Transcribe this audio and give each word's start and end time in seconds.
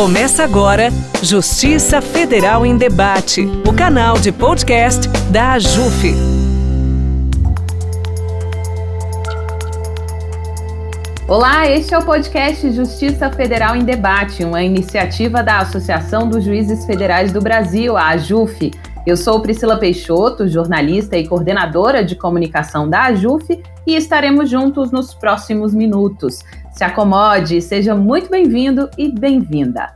Começa 0.00 0.42
agora 0.42 0.88
Justiça 1.22 2.00
Federal 2.00 2.64
em 2.64 2.74
Debate, 2.74 3.42
o 3.68 3.70
canal 3.70 4.18
de 4.18 4.32
podcast 4.32 5.06
da 5.30 5.52
AJUF. 5.52 6.14
Olá, 11.28 11.68
este 11.68 11.92
é 11.92 11.98
o 11.98 12.02
podcast 12.02 12.72
Justiça 12.72 13.30
Federal 13.30 13.76
em 13.76 13.84
Debate, 13.84 14.42
uma 14.42 14.62
iniciativa 14.62 15.42
da 15.42 15.58
Associação 15.58 16.26
dos 16.26 16.44
Juízes 16.44 16.86
Federais 16.86 17.30
do 17.30 17.42
Brasil, 17.42 17.94
a 17.94 18.08
AJUF. 18.08 18.70
Eu 19.06 19.16
sou 19.16 19.40
Priscila 19.40 19.78
Peixoto, 19.78 20.46
jornalista 20.46 21.16
e 21.16 21.26
coordenadora 21.26 22.04
de 22.04 22.14
comunicação 22.14 22.88
da 22.88 23.04
AJUF, 23.04 23.62
e 23.86 23.96
estaremos 23.96 24.50
juntos 24.50 24.92
nos 24.92 25.14
próximos 25.14 25.72
minutos. 25.72 26.40
Se 26.70 26.84
acomode, 26.84 27.62
seja 27.62 27.94
muito 27.94 28.30
bem-vindo 28.30 28.90
e 28.98 29.10
bem-vinda. 29.10 29.94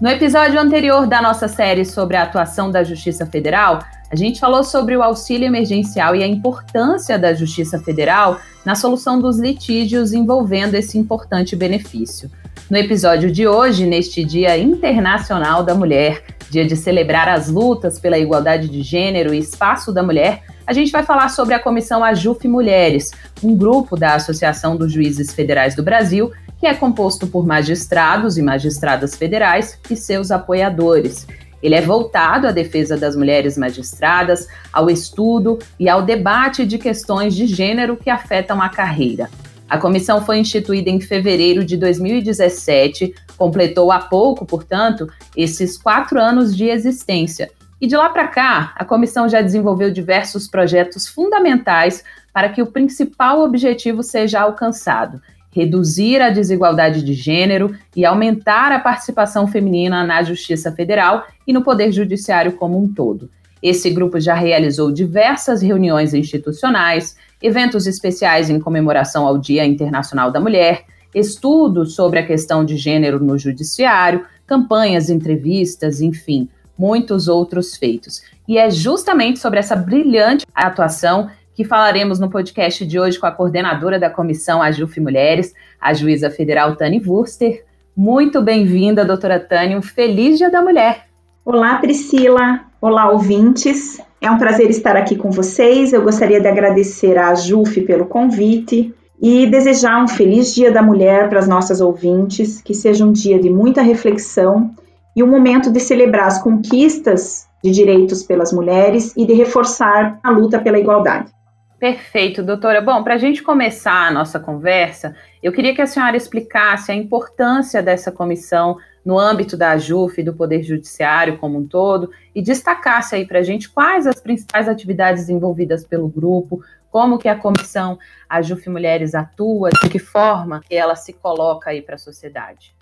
No 0.00 0.08
episódio 0.08 0.58
anterior 0.58 1.06
da 1.06 1.20
nossa 1.20 1.48
série 1.48 1.84
sobre 1.84 2.16
a 2.16 2.22
atuação 2.22 2.70
da 2.70 2.82
Justiça 2.82 3.26
Federal, 3.26 3.80
a 4.10 4.16
gente 4.16 4.40
falou 4.40 4.64
sobre 4.64 4.96
o 4.96 5.02
auxílio 5.02 5.46
emergencial 5.46 6.16
e 6.16 6.22
a 6.22 6.26
importância 6.26 7.18
da 7.18 7.34
Justiça 7.34 7.78
Federal 7.78 8.40
na 8.64 8.74
solução 8.74 9.20
dos 9.20 9.38
litígios 9.38 10.14
envolvendo 10.14 10.74
esse 10.74 10.96
importante 10.96 11.54
benefício. 11.54 12.30
No 12.70 12.76
episódio 12.78 13.30
de 13.30 13.46
hoje, 13.46 13.86
neste 13.86 14.24
Dia 14.24 14.56
Internacional 14.56 15.62
da 15.62 15.74
Mulher, 15.74 16.24
dia 16.50 16.66
de 16.66 16.76
celebrar 16.76 17.28
as 17.28 17.48
lutas 17.48 17.98
pela 17.98 18.18
igualdade 18.18 18.68
de 18.68 18.82
gênero 18.82 19.34
e 19.34 19.38
espaço 19.38 19.92
da 19.92 20.02
mulher, 20.02 20.42
a 20.66 20.72
gente 20.72 20.90
vai 20.90 21.02
falar 21.02 21.28
sobre 21.28 21.54
a 21.54 21.58
Comissão 21.58 22.02
AJUF 22.02 22.48
Mulheres, 22.48 23.10
um 23.42 23.54
grupo 23.54 23.96
da 23.96 24.14
Associação 24.14 24.76
dos 24.76 24.92
Juízes 24.92 25.34
Federais 25.34 25.74
do 25.74 25.82
Brasil, 25.82 26.32
que 26.58 26.66
é 26.66 26.72
composto 26.72 27.26
por 27.26 27.46
magistrados 27.46 28.38
e 28.38 28.42
magistradas 28.42 29.14
federais 29.14 29.78
e 29.90 29.94
seus 29.94 30.30
apoiadores. 30.30 31.26
Ele 31.62 31.74
é 31.74 31.82
voltado 31.82 32.46
à 32.46 32.50
defesa 32.50 32.96
das 32.96 33.14
mulheres 33.14 33.58
magistradas, 33.58 34.48
ao 34.72 34.88
estudo 34.88 35.58
e 35.78 35.88
ao 35.88 36.02
debate 36.02 36.64
de 36.64 36.78
questões 36.78 37.34
de 37.34 37.46
gênero 37.46 37.96
que 37.96 38.08
afetam 38.08 38.62
a 38.62 38.68
carreira. 38.68 39.28
A 39.68 39.78
comissão 39.78 40.24
foi 40.24 40.38
instituída 40.38 40.90
em 40.90 41.00
fevereiro 41.00 41.64
de 41.64 41.76
2017, 41.76 43.14
completou 43.36 43.90
há 43.90 43.98
pouco, 43.98 44.44
portanto, 44.44 45.08
esses 45.36 45.78
quatro 45.78 46.20
anos 46.20 46.56
de 46.56 46.66
existência 46.66 47.50
e 47.84 47.86
de 47.86 47.96
lá 47.96 48.08
para 48.08 48.28
cá, 48.28 48.72
a 48.76 48.84
comissão 48.84 49.28
já 49.28 49.42
desenvolveu 49.42 49.90
diversos 49.90 50.48
projetos 50.48 51.06
fundamentais 51.06 52.02
para 52.32 52.48
que 52.48 52.62
o 52.62 52.66
principal 52.66 53.42
objetivo 53.42 54.02
seja 54.02 54.40
alcançado: 54.40 55.20
reduzir 55.50 56.22
a 56.22 56.30
desigualdade 56.30 57.02
de 57.02 57.12
gênero 57.12 57.76
e 57.94 58.06
aumentar 58.06 58.72
a 58.72 58.78
participação 58.78 59.46
feminina 59.46 60.02
na 60.02 60.22
Justiça 60.22 60.72
Federal 60.72 61.26
e 61.46 61.52
no 61.52 61.62
Poder 61.62 61.92
Judiciário 61.92 62.52
como 62.52 62.82
um 62.82 62.90
todo. 62.90 63.28
Esse 63.64 63.88
grupo 63.88 64.20
já 64.20 64.34
realizou 64.34 64.92
diversas 64.92 65.62
reuniões 65.62 66.12
institucionais, 66.12 67.16
eventos 67.42 67.86
especiais 67.86 68.50
em 68.50 68.60
comemoração 68.60 69.26
ao 69.26 69.38
Dia 69.38 69.64
Internacional 69.64 70.30
da 70.30 70.38
Mulher, 70.38 70.84
estudos 71.14 71.94
sobre 71.94 72.18
a 72.18 72.26
questão 72.26 72.62
de 72.62 72.76
gênero 72.76 73.18
no 73.24 73.38
Judiciário, 73.38 74.26
campanhas, 74.46 75.08
entrevistas, 75.08 76.02
enfim, 76.02 76.46
muitos 76.76 77.26
outros 77.26 77.74
feitos. 77.74 78.20
E 78.46 78.58
é 78.58 78.68
justamente 78.68 79.38
sobre 79.38 79.60
essa 79.60 79.74
brilhante 79.74 80.44
atuação 80.54 81.30
que 81.54 81.64
falaremos 81.64 82.18
no 82.18 82.28
podcast 82.28 82.84
de 82.84 83.00
hoje 83.00 83.18
com 83.18 83.24
a 83.26 83.32
coordenadora 83.32 83.98
da 83.98 84.10
comissão 84.10 84.60
AJUF 84.60 85.00
Mulheres, 85.00 85.54
a 85.80 85.94
juíza 85.94 86.28
federal 86.28 86.76
Tani 86.76 87.02
Wurster. 87.02 87.64
Muito 87.96 88.42
bem-vinda, 88.42 89.06
doutora 89.06 89.40
Tani. 89.40 89.74
Um 89.74 89.80
feliz 89.80 90.36
Dia 90.36 90.50
da 90.50 90.60
Mulher. 90.60 91.06
Olá, 91.46 91.78
Priscila. 91.78 92.73
Olá, 92.86 93.10
ouvintes. 93.10 93.98
É 94.20 94.30
um 94.30 94.36
prazer 94.36 94.68
estar 94.68 94.94
aqui 94.94 95.16
com 95.16 95.30
vocês. 95.30 95.94
Eu 95.94 96.02
gostaria 96.02 96.38
de 96.38 96.46
agradecer 96.46 97.16
à 97.16 97.30
AJUF 97.30 97.80
pelo 97.80 98.04
convite 98.04 98.94
e 99.18 99.46
desejar 99.46 100.04
um 100.04 100.06
feliz 100.06 100.54
Dia 100.54 100.70
da 100.70 100.82
Mulher 100.82 101.30
para 101.30 101.38
as 101.38 101.48
nossas 101.48 101.80
ouvintes, 101.80 102.60
que 102.60 102.74
seja 102.74 103.02
um 103.02 103.10
dia 103.10 103.40
de 103.40 103.48
muita 103.48 103.80
reflexão 103.80 104.70
e 105.16 105.22
um 105.22 105.26
momento 105.26 105.72
de 105.72 105.80
celebrar 105.80 106.26
as 106.26 106.42
conquistas 106.42 107.48
de 107.64 107.70
direitos 107.70 108.22
pelas 108.22 108.52
mulheres 108.52 109.14
e 109.16 109.24
de 109.24 109.32
reforçar 109.32 110.20
a 110.22 110.28
luta 110.28 110.58
pela 110.58 110.78
igualdade. 110.78 111.32
Perfeito, 111.80 112.42
doutora. 112.42 112.82
Bom, 112.82 113.02
para 113.02 113.14
a 113.14 113.18
gente 113.18 113.42
começar 113.42 114.08
a 114.08 114.10
nossa 114.10 114.38
conversa, 114.38 115.16
eu 115.42 115.52
queria 115.52 115.74
que 115.74 115.80
a 115.80 115.86
senhora 115.86 116.18
explicasse 116.18 116.92
a 116.92 116.94
importância 116.94 117.82
dessa 117.82 118.12
comissão 118.12 118.76
no 119.04 119.18
âmbito 119.18 119.56
da 119.56 119.70
AJUF 119.70 120.20
e 120.20 120.24
do 120.24 120.32
Poder 120.32 120.62
Judiciário 120.62 121.38
como 121.38 121.58
um 121.58 121.66
todo 121.66 122.10
e 122.34 122.40
destacasse 122.40 123.14
aí 123.14 123.26
para 123.26 123.40
a 123.40 123.42
gente 123.42 123.68
quais 123.68 124.06
as 124.06 124.20
principais 124.20 124.68
atividades 124.68 125.28
envolvidas 125.28 125.84
pelo 125.84 126.08
grupo, 126.08 126.62
como 126.90 127.18
que 127.18 127.28
a 127.28 127.36
comissão 127.36 127.98
AJUF 128.28 128.70
Mulheres 128.70 129.14
atua, 129.14 129.70
de 129.70 129.88
que 129.88 129.98
forma 129.98 130.60
que 130.66 130.74
ela 130.74 130.96
se 130.96 131.12
coloca 131.12 131.70
aí 131.70 131.82
para 131.82 131.96
a 131.96 131.98
sociedade. 131.98 132.74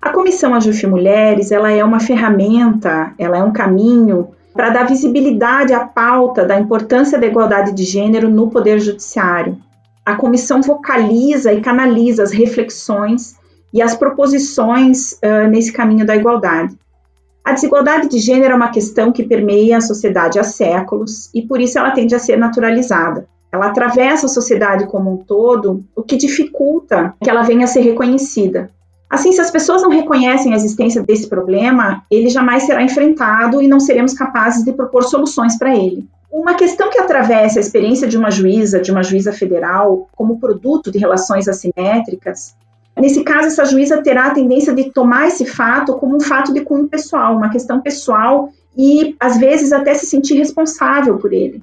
A 0.00 0.12
Comissão 0.12 0.54
Ajuf 0.54 0.86
Mulheres, 0.86 1.50
ela 1.50 1.72
é 1.72 1.82
uma 1.82 1.98
ferramenta, 1.98 3.12
ela 3.18 3.38
é 3.38 3.42
um 3.42 3.52
caminho 3.52 4.28
para 4.54 4.70
dar 4.70 4.86
visibilidade 4.86 5.74
à 5.74 5.84
pauta 5.84 6.44
da 6.44 6.58
importância 6.58 7.18
da 7.18 7.26
igualdade 7.26 7.72
de 7.72 7.82
gênero 7.82 8.30
no 8.30 8.48
Poder 8.48 8.78
Judiciário. 8.78 9.58
A 10.04 10.14
comissão 10.14 10.62
vocaliza 10.62 11.52
e 11.52 11.60
canaliza 11.60 12.22
as 12.22 12.30
reflexões 12.30 13.35
e 13.72 13.82
as 13.82 13.94
proposições 13.94 15.12
uh, 15.12 15.48
nesse 15.50 15.72
caminho 15.72 16.06
da 16.06 16.16
igualdade. 16.16 16.76
A 17.44 17.52
desigualdade 17.52 18.08
de 18.08 18.18
gênero 18.18 18.54
é 18.54 18.56
uma 18.56 18.70
questão 18.70 19.12
que 19.12 19.22
permeia 19.22 19.76
a 19.76 19.80
sociedade 19.80 20.38
há 20.38 20.42
séculos 20.42 21.30
e 21.32 21.42
por 21.42 21.60
isso 21.60 21.78
ela 21.78 21.92
tende 21.92 22.14
a 22.14 22.18
ser 22.18 22.36
naturalizada. 22.36 23.28
Ela 23.52 23.66
atravessa 23.66 24.26
a 24.26 24.28
sociedade 24.28 24.86
como 24.88 25.12
um 25.12 25.16
todo, 25.16 25.84
o 25.94 26.02
que 26.02 26.16
dificulta 26.16 27.14
que 27.22 27.30
ela 27.30 27.42
venha 27.42 27.64
a 27.64 27.68
ser 27.68 27.82
reconhecida. 27.82 28.70
Assim, 29.08 29.30
se 29.30 29.40
as 29.40 29.52
pessoas 29.52 29.82
não 29.82 29.90
reconhecem 29.90 30.52
a 30.52 30.56
existência 30.56 31.02
desse 31.02 31.28
problema, 31.28 32.02
ele 32.10 32.28
jamais 32.28 32.64
será 32.64 32.82
enfrentado 32.82 33.62
e 33.62 33.68
não 33.68 33.78
seremos 33.78 34.12
capazes 34.12 34.64
de 34.64 34.72
propor 34.72 35.04
soluções 35.04 35.56
para 35.56 35.74
ele. 35.74 36.08
Uma 36.30 36.54
questão 36.54 36.90
que 36.90 36.98
atravessa 36.98 37.58
a 37.58 37.62
experiência 37.62 38.08
de 38.08 38.18
uma 38.18 38.30
juíza, 38.30 38.80
de 38.80 38.90
uma 38.90 39.04
juíza 39.04 39.32
federal, 39.32 40.08
como 40.16 40.40
produto 40.40 40.90
de 40.90 40.98
relações 40.98 41.46
assimétricas, 41.46 42.56
nesse 43.00 43.22
caso, 43.22 43.48
essa 43.48 43.64
juíza 43.64 44.02
terá 44.02 44.26
a 44.26 44.34
tendência 44.34 44.74
de 44.74 44.90
tomar 44.90 45.28
esse 45.28 45.44
fato 45.44 45.94
como 45.94 46.16
um 46.16 46.20
fato 46.20 46.52
de 46.52 46.62
cunho 46.62 46.88
pessoal, 46.88 47.36
uma 47.36 47.50
questão 47.50 47.80
pessoal 47.80 48.50
e, 48.76 49.14
às 49.20 49.38
vezes, 49.38 49.72
até 49.72 49.94
se 49.94 50.06
sentir 50.06 50.34
responsável 50.36 51.18
por 51.18 51.32
ele. 51.32 51.62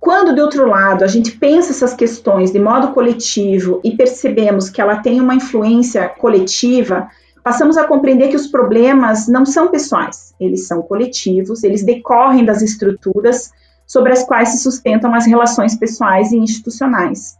Quando, 0.00 0.34
de 0.34 0.40
outro 0.42 0.66
lado, 0.68 1.02
a 1.02 1.06
gente 1.06 1.32
pensa 1.32 1.70
essas 1.70 1.94
questões 1.94 2.52
de 2.52 2.58
modo 2.58 2.88
coletivo 2.88 3.80
e 3.82 3.96
percebemos 3.96 4.68
que 4.68 4.80
ela 4.80 4.96
tem 4.96 5.18
uma 5.18 5.34
influência 5.34 6.08
coletiva, 6.08 7.08
passamos 7.42 7.78
a 7.78 7.84
compreender 7.84 8.28
que 8.28 8.36
os 8.36 8.46
problemas 8.46 9.28
não 9.28 9.46
são 9.46 9.68
pessoais, 9.68 10.34
eles 10.38 10.66
são 10.66 10.82
coletivos, 10.82 11.64
eles 11.64 11.82
decorrem 11.82 12.44
das 12.44 12.60
estruturas 12.60 13.50
sobre 13.86 14.12
as 14.12 14.24
quais 14.24 14.50
se 14.50 14.58
sustentam 14.58 15.14
as 15.14 15.26
relações 15.26 15.74
pessoais 15.74 16.32
e 16.32 16.36
institucionais. 16.36 17.38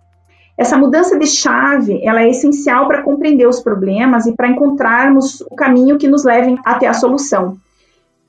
Essa 0.57 0.79
mudança 0.79 1.19
de 1.19 1.27
chave, 1.27 2.01
ela 2.05 2.23
é 2.23 2.31
essencial 2.31 2.87
para 2.87 3.03
compreender 3.03 3.47
os 3.47 3.61
problemas 3.61 4.27
e 4.27 4.33
para 4.35 4.49
encontrarmos 4.49 5.41
o 5.41 5.57
caminho 5.57 5.99
que 5.99 6.07
nos 6.07 6.25
leve 6.25 6.57
até 6.65 6.87
a 6.87 6.95
solução. 6.95 7.57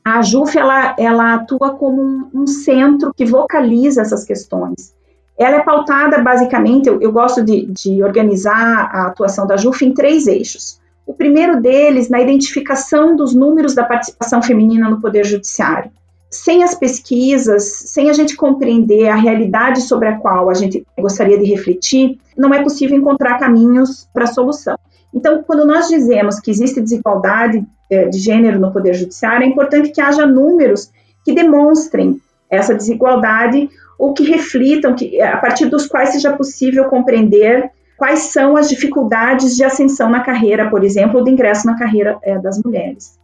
A 0.03 0.21
JUF 0.21 0.57
ela, 0.57 0.95
ela 0.97 1.35
atua 1.35 1.71
como 1.71 2.01
um, 2.01 2.29
um, 2.33 2.47
centro 2.47 3.13
que 3.13 3.25
vocaliza 3.25 4.01
essas 4.01 4.23
questões. 4.23 4.93
Ela 5.37 5.57
é 5.57 5.63
pautada 5.63 6.19
basicamente, 6.19 6.87
eu, 6.87 7.01
eu 7.01 7.11
gosto 7.11 7.43
de, 7.43 7.65
de 7.67 8.03
organizar 8.03 8.89
a 8.91 9.07
atuação 9.07 9.45
da 9.45 9.57
JUF 9.57 9.85
em 9.85 9.93
três 9.93 10.27
eixos. 10.27 10.79
O 11.05 11.13
primeiro 11.13 11.61
deles 11.61 12.09
na 12.09 12.19
identificação 12.19 13.15
dos 13.15 13.35
números 13.35 13.75
da 13.75 13.83
participação 13.83 14.41
feminina 14.41 14.89
no 14.89 14.99
Poder 14.99 15.23
Judiciário. 15.23 15.91
Sem 16.29 16.63
as 16.63 16.75
pesquisas, 16.75 17.63
sem 17.63 18.09
a 18.09 18.13
gente 18.13 18.35
compreender 18.35 19.07
a 19.07 19.15
realidade 19.15 19.81
sobre 19.81 20.09
a 20.09 20.17
qual 20.17 20.49
a 20.49 20.53
gente 20.53 20.85
gostaria 20.97 21.37
de 21.37 21.45
refletir, 21.45 22.19
não 22.37 22.53
é 22.53 22.61
possível 22.61 22.97
encontrar 22.97 23.39
caminhos 23.39 24.07
para 24.13 24.25
a 24.25 24.27
solução. 24.27 24.77
Então, 25.13 25.43
quando 25.43 25.65
nós 25.65 25.87
dizemos 25.87 26.39
que 26.39 26.51
existe 26.51 26.81
desigualdade 26.81 27.65
é, 27.89 28.05
de 28.09 28.19
gênero 28.19 28.59
no 28.59 28.73
Poder 28.73 28.93
Judiciário, 28.93 29.45
é 29.45 29.47
importante 29.47 29.91
que 29.91 30.01
haja 30.01 30.25
números 30.25 30.91
que 31.23 31.33
demonstrem 31.33 32.19
essa 32.49 32.75
desigualdade 32.75 33.69
ou 33.97 34.13
que 34.13 34.23
reflitam, 34.23 34.93
que, 34.93 35.21
a 35.21 35.37
partir 35.37 35.67
dos 35.67 35.87
quais 35.87 36.09
seja 36.09 36.33
possível 36.33 36.85
compreender 36.85 37.71
quais 37.97 38.19
são 38.19 38.57
as 38.57 38.67
dificuldades 38.67 39.55
de 39.55 39.63
ascensão 39.63 40.09
na 40.09 40.19
carreira, 40.19 40.69
por 40.69 40.83
exemplo, 40.83 41.19
ou 41.19 41.23
de 41.23 41.31
ingresso 41.31 41.65
na 41.65 41.77
carreira 41.77 42.17
é, 42.21 42.37
das 42.37 42.61
mulheres. 42.61 43.17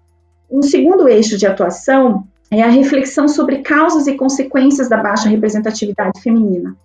Um 0.49 0.61
segundo 0.61 1.09
eixo 1.09 1.37
de 1.37 1.45
atuação 1.45 2.25
é 2.51 2.61
a 2.61 2.67
reflexão 2.67 3.29
sobre 3.29 3.59
causas 3.59 4.07
e 4.07 4.15
consequências 4.15 4.89
da 4.89 4.97
baixa 4.97 5.29
representatividade 5.29 6.21
feminina, 6.21 6.75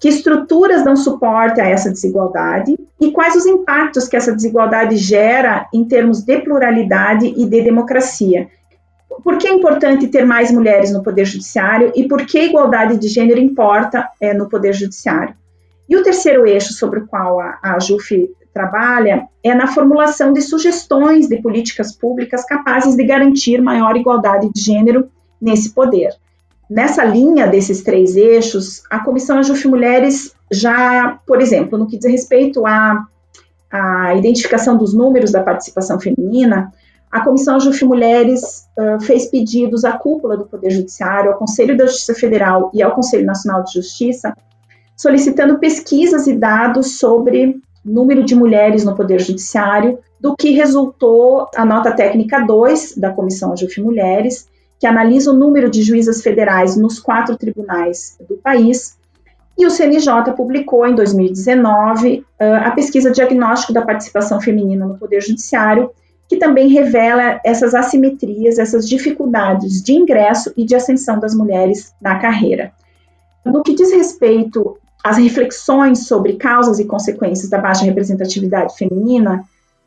que 0.00 0.08
estruturas 0.08 0.84
dão 0.84 0.96
suporte 0.96 1.60
a 1.60 1.66
essa 1.68 1.88
desigualdade 1.88 2.76
e 3.00 3.12
quais 3.12 3.36
os 3.36 3.46
impactos 3.46 4.08
que 4.08 4.16
essa 4.16 4.34
desigualdade 4.34 4.96
gera 4.96 5.68
em 5.72 5.84
termos 5.84 6.22
de 6.22 6.38
pluralidade 6.40 7.32
e 7.36 7.46
de 7.46 7.62
democracia. 7.62 8.48
Por 9.22 9.38
que 9.38 9.46
é 9.46 9.52
importante 9.52 10.08
ter 10.08 10.24
mais 10.24 10.50
mulheres 10.50 10.90
no 10.90 11.04
Poder 11.04 11.24
Judiciário 11.24 11.92
e 11.94 12.08
por 12.08 12.26
que 12.26 12.38
a 12.38 12.44
igualdade 12.44 12.96
de 12.96 13.06
gênero 13.06 13.38
importa 13.38 14.08
é, 14.20 14.34
no 14.34 14.48
Poder 14.48 14.72
Judiciário? 14.72 15.34
E 15.88 15.96
o 15.96 16.02
terceiro 16.02 16.46
eixo 16.46 16.72
sobre 16.72 17.00
o 17.00 17.06
qual 17.06 17.38
a, 17.38 17.58
a 17.62 17.76
trabalha 18.52 19.26
é 19.42 19.54
na 19.54 19.66
formulação 19.66 20.32
de 20.32 20.42
sugestões 20.42 21.28
de 21.28 21.40
políticas 21.40 21.92
públicas 21.92 22.44
capazes 22.44 22.94
de 22.94 23.04
garantir 23.04 23.60
maior 23.60 23.96
igualdade 23.96 24.50
de 24.52 24.60
gênero 24.60 25.08
nesse 25.40 25.70
poder. 25.70 26.10
Nessa 26.68 27.04
linha 27.04 27.46
desses 27.46 27.82
três 27.82 28.16
eixos, 28.16 28.82
a 28.90 29.00
Comissão 29.00 29.38
Ajuf 29.38 29.66
Mulheres 29.68 30.34
já, 30.50 31.18
por 31.26 31.40
exemplo, 31.40 31.78
no 31.78 31.86
que 31.86 31.98
diz 31.98 32.10
respeito 32.10 32.66
à, 32.66 33.06
à 33.70 34.14
identificação 34.14 34.76
dos 34.76 34.94
números 34.94 35.32
da 35.32 35.42
participação 35.42 35.98
feminina, 35.98 36.72
a 37.10 37.20
Comissão 37.20 37.56
Ajuf 37.56 37.84
Mulheres 37.84 38.66
uh, 38.78 38.98
fez 39.02 39.26
pedidos 39.26 39.84
à 39.84 39.92
cúpula 39.92 40.34
do 40.34 40.46
Poder 40.46 40.70
Judiciário, 40.70 41.32
ao 41.32 41.38
Conselho 41.38 41.76
da 41.76 41.84
Justiça 41.84 42.14
Federal 42.14 42.70
e 42.72 42.82
ao 42.82 42.94
Conselho 42.94 43.26
Nacional 43.26 43.62
de 43.64 43.74
Justiça, 43.74 44.34
solicitando 44.96 45.58
pesquisas 45.58 46.26
e 46.26 46.32
dados 46.34 46.98
sobre 46.98 47.60
número 47.84 48.24
de 48.24 48.34
mulheres 48.34 48.84
no 48.84 48.94
Poder 48.94 49.20
Judiciário, 49.20 49.98
do 50.20 50.36
que 50.36 50.50
resultou 50.52 51.48
a 51.56 51.64
nota 51.64 51.90
técnica 51.90 52.40
2 52.40 52.96
da 52.96 53.10
Comissão 53.10 53.52
Ajuf 53.52 53.80
Mulheres, 53.80 54.48
que 54.78 54.86
analisa 54.86 55.30
o 55.30 55.36
número 55.36 55.70
de 55.70 55.82
juízas 55.82 56.22
federais 56.22 56.76
nos 56.76 56.98
quatro 56.98 57.36
tribunais 57.36 58.16
do 58.28 58.36
país. 58.36 58.96
E 59.58 59.66
o 59.66 59.70
CNJ 59.70 60.32
publicou 60.36 60.86
em 60.86 60.94
2019 60.94 62.24
a 62.38 62.70
pesquisa 62.70 63.10
Diagnóstico 63.10 63.72
da 63.72 63.82
Participação 63.82 64.40
Feminina 64.40 64.86
no 64.86 64.96
Poder 64.96 65.20
Judiciário, 65.20 65.90
que 66.28 66.36
também 66.36 66.68
revela 66.68 67.40
essas 67.44 67.74
assimetrias, 67.74 68.58
essas 68.58 68.88
dificuldades 68.88 69.82
de 69.82 69.92
ingresso 69.92 70.52
e 70.56 70.64
de 70.64 70.74
ascensão 70.74 71.20
das 71.20 71.34
mulheres 71.34 71.92
na 72.00 72.18
carreira. 72.18 72.72
No 73.44 73.62
que 73.62 73.74
diz 73.74 73.92
respeito 73.92 74.78
às 75.02 75.18
reflexões 75.18 76.06
sobre 76.06 76.34
causas 76.34 76.78
e 76.78 76.84
consequências 76.84 77.50
da 77.50 77.58
baixa 77.58 77.84
representatividade 77.84 78.76
feminina, 78.76 79.44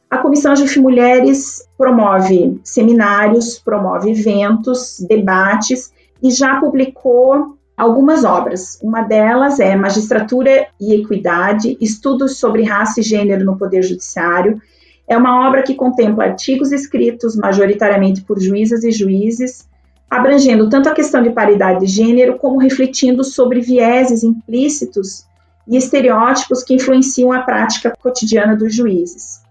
a 0.10 0.18
Comissão 0.18 0.54
de 0.54 0.80
Mulheres 0.80 1.68
promove 1.78 2.60
seminários, 2.64 3.60
promove 3.60 4.12
eventos, 4.12 5.04
debates 5.08 5.92
e 6.22 6.32
já 6.32 6.60
publicou 6.60 7.58
algumas 7.76 8.24
obras. 8.24 8.80
Uma 8.82 9.02
delas 9.02 9.60
é 9.60 9.76
Magistratura 9.76 10.68
e 10.80 10.94
Equidade, 10.94 11.78
Estudos 11.82 12.38
sobre 12.38 12.64
Raça 12.64 13.00
e 13.00 13.04
Gênero 13.04 13.44
no 13.44 13.58
Poder 13.58 13.82
Judiciário. 13.82 14.62
É 15.08 15.18
uma 15.18 15.48
obra 15.48 15.64
que 15.64 15.76
contempla 15.76 16.26
artigos 16.26 16.72
escritos 16.72 17.36
majoritariamente 17.36 18.22
por 18.22 18.40
juízas 18.40 18.84
e 18.84 18.92
juízes, 18.92 19.68
abrangendo 20.16 20.70
tanto 20.70 20.90
a 20.90 20.94
questão 20.94 21.22
de 21.22 21.30
paridade 21.30 21.82
de 21.82 21.88
gênero, 21.88 22.38
como 22.38 22.58
refletindo 22.58 23.24
sobre 23.24 23.60
vieses 23.60 24.24
implícitos 24.24 25.26
e 25.68 25.76
estereótipos 25.76 26.64
que 26.64 26.74
influenciam 26.74 27.32
a 27.32 27.42
prática 27.42 27.94
cotidiana 28.02 28.56
dos 28.56 28.74
juízes. 28.74 29.42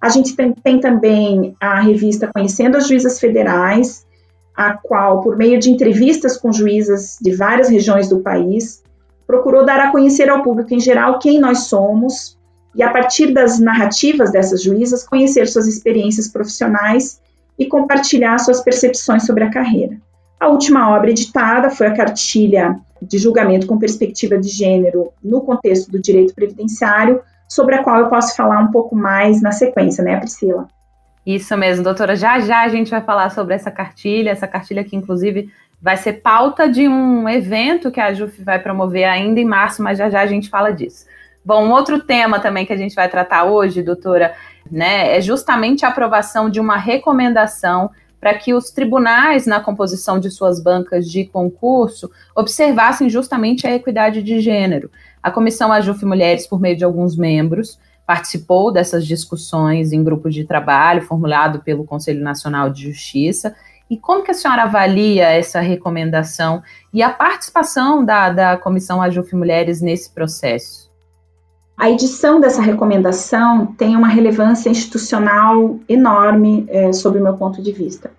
A 0.00 0.08
gente 0.08 0.34
tem, 0.34 0.52
tem 0.52 0.80
também 0.80 1.54
a 1.60 1.80
revista 1.80 2.30
Conhecendo 2.32 2.76
as 2.76 2.88
Juízas 2.88 3.18
Federais, 3.20 4.06
a 4.56 4.74
qual, 4.74 5.20
por 5.20 5.36
meio 5.36 5.58
de 5.58 5.70
entrevistas 5.70 6.36
com 6.36 6.52
juízas 6.52 7.18
de 7.20 7.34
várias 7.34 7.68
regiões 7.68 8.08
do 8.08 8.20
país, 8.20 8.82
procurou 9.26 9.64
dar 9.64 9.80
a 9.80 9.90
conhecer 9.90 10.28
ao 10.28 10.42
público 10.42 10.74
em 10.74 10.80
geral 10.80 11.18
quem 11.18 11.38
nós 11.38 11.64
somos 11.64 12.36
e, 12.74 12.82
a 12.82 12.90
partir 12.90 13.32
das 13.32 13.58
narrativas 13.58 14.32
dessas 14.32 14.62
juízas, 14.62 15.06
conhecer 15.06 15.46
suas 15.46 15.66
experiências 15.66 16.28
profissionais 16.28 17.20
e 17.58 17.66
compartilhar 17.66 18.38
suas 18.38 18.60
percepções 18.60 19.24
sobre 19.26 19.44
a 19.44 19.50
carreira. 19.50 19.98
A 20.40 20.48
última 20.48 20.96
obra 20.96 21.10
editada 21.10 21.68
foi 21.68 21.86
a 21.86 21.94
cartilha 21.94 22.80
de 23.02 23.18
julgamento 23.18 23.66
com 23.66 23.78
perspectiva 23.78 24.38
de 24.38 24.48
gênero 24.48 25.12
no 25.22 25.42
contexto 25.42 25.90
do 25.90 26.00
direito 26.00 26.34
previdenciário, 26.34 27.20
sobre 27.46 27.74
a 27.74 27.82
qual 27.82 27.98
eu 27.98 28.08
posso 28.08 28.34
falar 28.34 28.58
um 28.60 28.70
pouco 28.70 28.96
mais 28.96 29.42
na 29.42 29.52
sequência, 29.52 30.02
né, 30.02 30.16
Priscila? 30.18 30.66
Isso 31.26 31.54
mesmo, 31.56 31.84
doutora. 31.84 32.16
Já 32.16 32.40
já 32.40 32.62
a 32.62 32.68
gente 32.68 32.90
vai 32.90 33.02
falar 33.02 33.30
sobre 33.30 33.54
essa 33.54 33.70
cartilha, 33.70 34.30
essa 34.30 34.46
cartilha 34.46 34.82
que 34.82 34.96
inclusive 34.96 35.50
vai 35.82 35.96
ser 35.96 36.14
pauta 36.14 36.68
de 36.68 36.88
um 36.88 37.28
evento 37.28 37.90
que 37.90 38.00
a 38.00 38.12
JUF 38.12 38.42
vai 38.42 38.58
promover 38.58 39.04
ainda 39.04 39.40
em 39.40 39.44
março, 39.44 39.82
mas 39.82 39.98
já 39.98 40.08
já 40.08 40.20
a 40.20 40.26
gente 40.26 40.48
fala 40.48 40.70
disso. 40.70 41.04
Bom, 41.44 41.70
outro 41.70 42.00
tema 42.00 42.38
também 42.38 42.64
que 42.64 42.72
a 42.72 42.76
gente 42.76 42.94
vai 42.94 43.08
tratar 43.08 43.44
hoje, 43.44 43.82
doutora, 43.82 44.34
né, 44.70 45.16
é 45.16 45.20
justamente 45.20 45.84
a 45.84 45.88
aprovação 45.88 46.48
de 46.48 46.60
uma 46.60 46.76
recomendação 46.76 47.90
para 48.20 48.34
que 48.34 48.52
os 48.52 48.70
tribunais, 48.70 49.46
na 49.46 49.60
composição 49.60 50.20
de 50.20 50.30
suas 50.30 50.62
bancas 50.62 51.08
de 51.08 51.24
concurso, 51.24 52.10
observassem 52.36 53.08
justamente 53.08 53.66
a 53.66 53.74
equidade 53.74 54.22
de 54.22 54.40
gênero. 54.40 54.90
A 55.22 55.30
Comissão 55.30 55.72
Ajuf 55.72 56.04
Mulheres, 56.04 56.46
por 56.46 56.60
meio 56.60 56.76
de 56.76 56.84
alguns 56.84 57.16
membros, 57.16 57.78
participou 58.06 58.72
dessas 58.72 59.06
discussões 59.06 59.92
em 59.92 60.02
grupo 60.02 60.28
de 60.28 60.44
trabalho 60.44 61.02
formulado 61.02 61.60
pelo 61.60 61.84
Conselho 61.84 62.22
Nacional 62.22 62.68
de 62.68 62.82
Justiça. 62.90 63.54
E 63.88 63.96
como 63.96 64.22
que 64.22 64.32
a 64.32 64.34
senhora 64.34 64.64
avalia 64.64 65.28
essa 65.28 65.60
recomendação 65.60 66.62
e 66.92 67.02
a 67.02 67.10
participação 67.10 68.04
da, 68.04 68.30
da 68.30 68.56
Comissão 68.56 69.00
Ajuf 69.00 69.34
Mulheres 69.34 69.80
nesse 69.80 70.10
processo? 70.10 70.89
A 71.80 71.90
edição 71.90 72.38
dessa 72.38 72.60
recomendação 72.60 73.64
tem 73.64 73.96
uma 73.96 74.06
relevância 74.06 74.68
institucional 74.68 75.78
enorme, 75.88 76.66
é, 76.68 76.92
sob 76.92 77.18
o 77.18 77.22
meu 77.22 77.32
ponto 77.38 77.62
de 77.62 77.72
vista. 77.72 78.10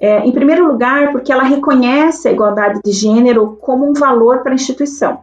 É, 0.00 0.26
em 0.26 0.32
primeiro 0.32 0.66
lugar, 0.66 1.12
porque 1.12 1.30
ela 1.30 1.44
reconhece 1.44 2.26
a 2.26 2.32
igualdade 2.32 2.80
de 2.84 2.90
gênero 2.90 3.56
como 3.60 3.88
um 3.88 3.92
valor 3.92 4.42
para 4.42 4.50
a 4.50 4.54
instituição. 4.56 5.20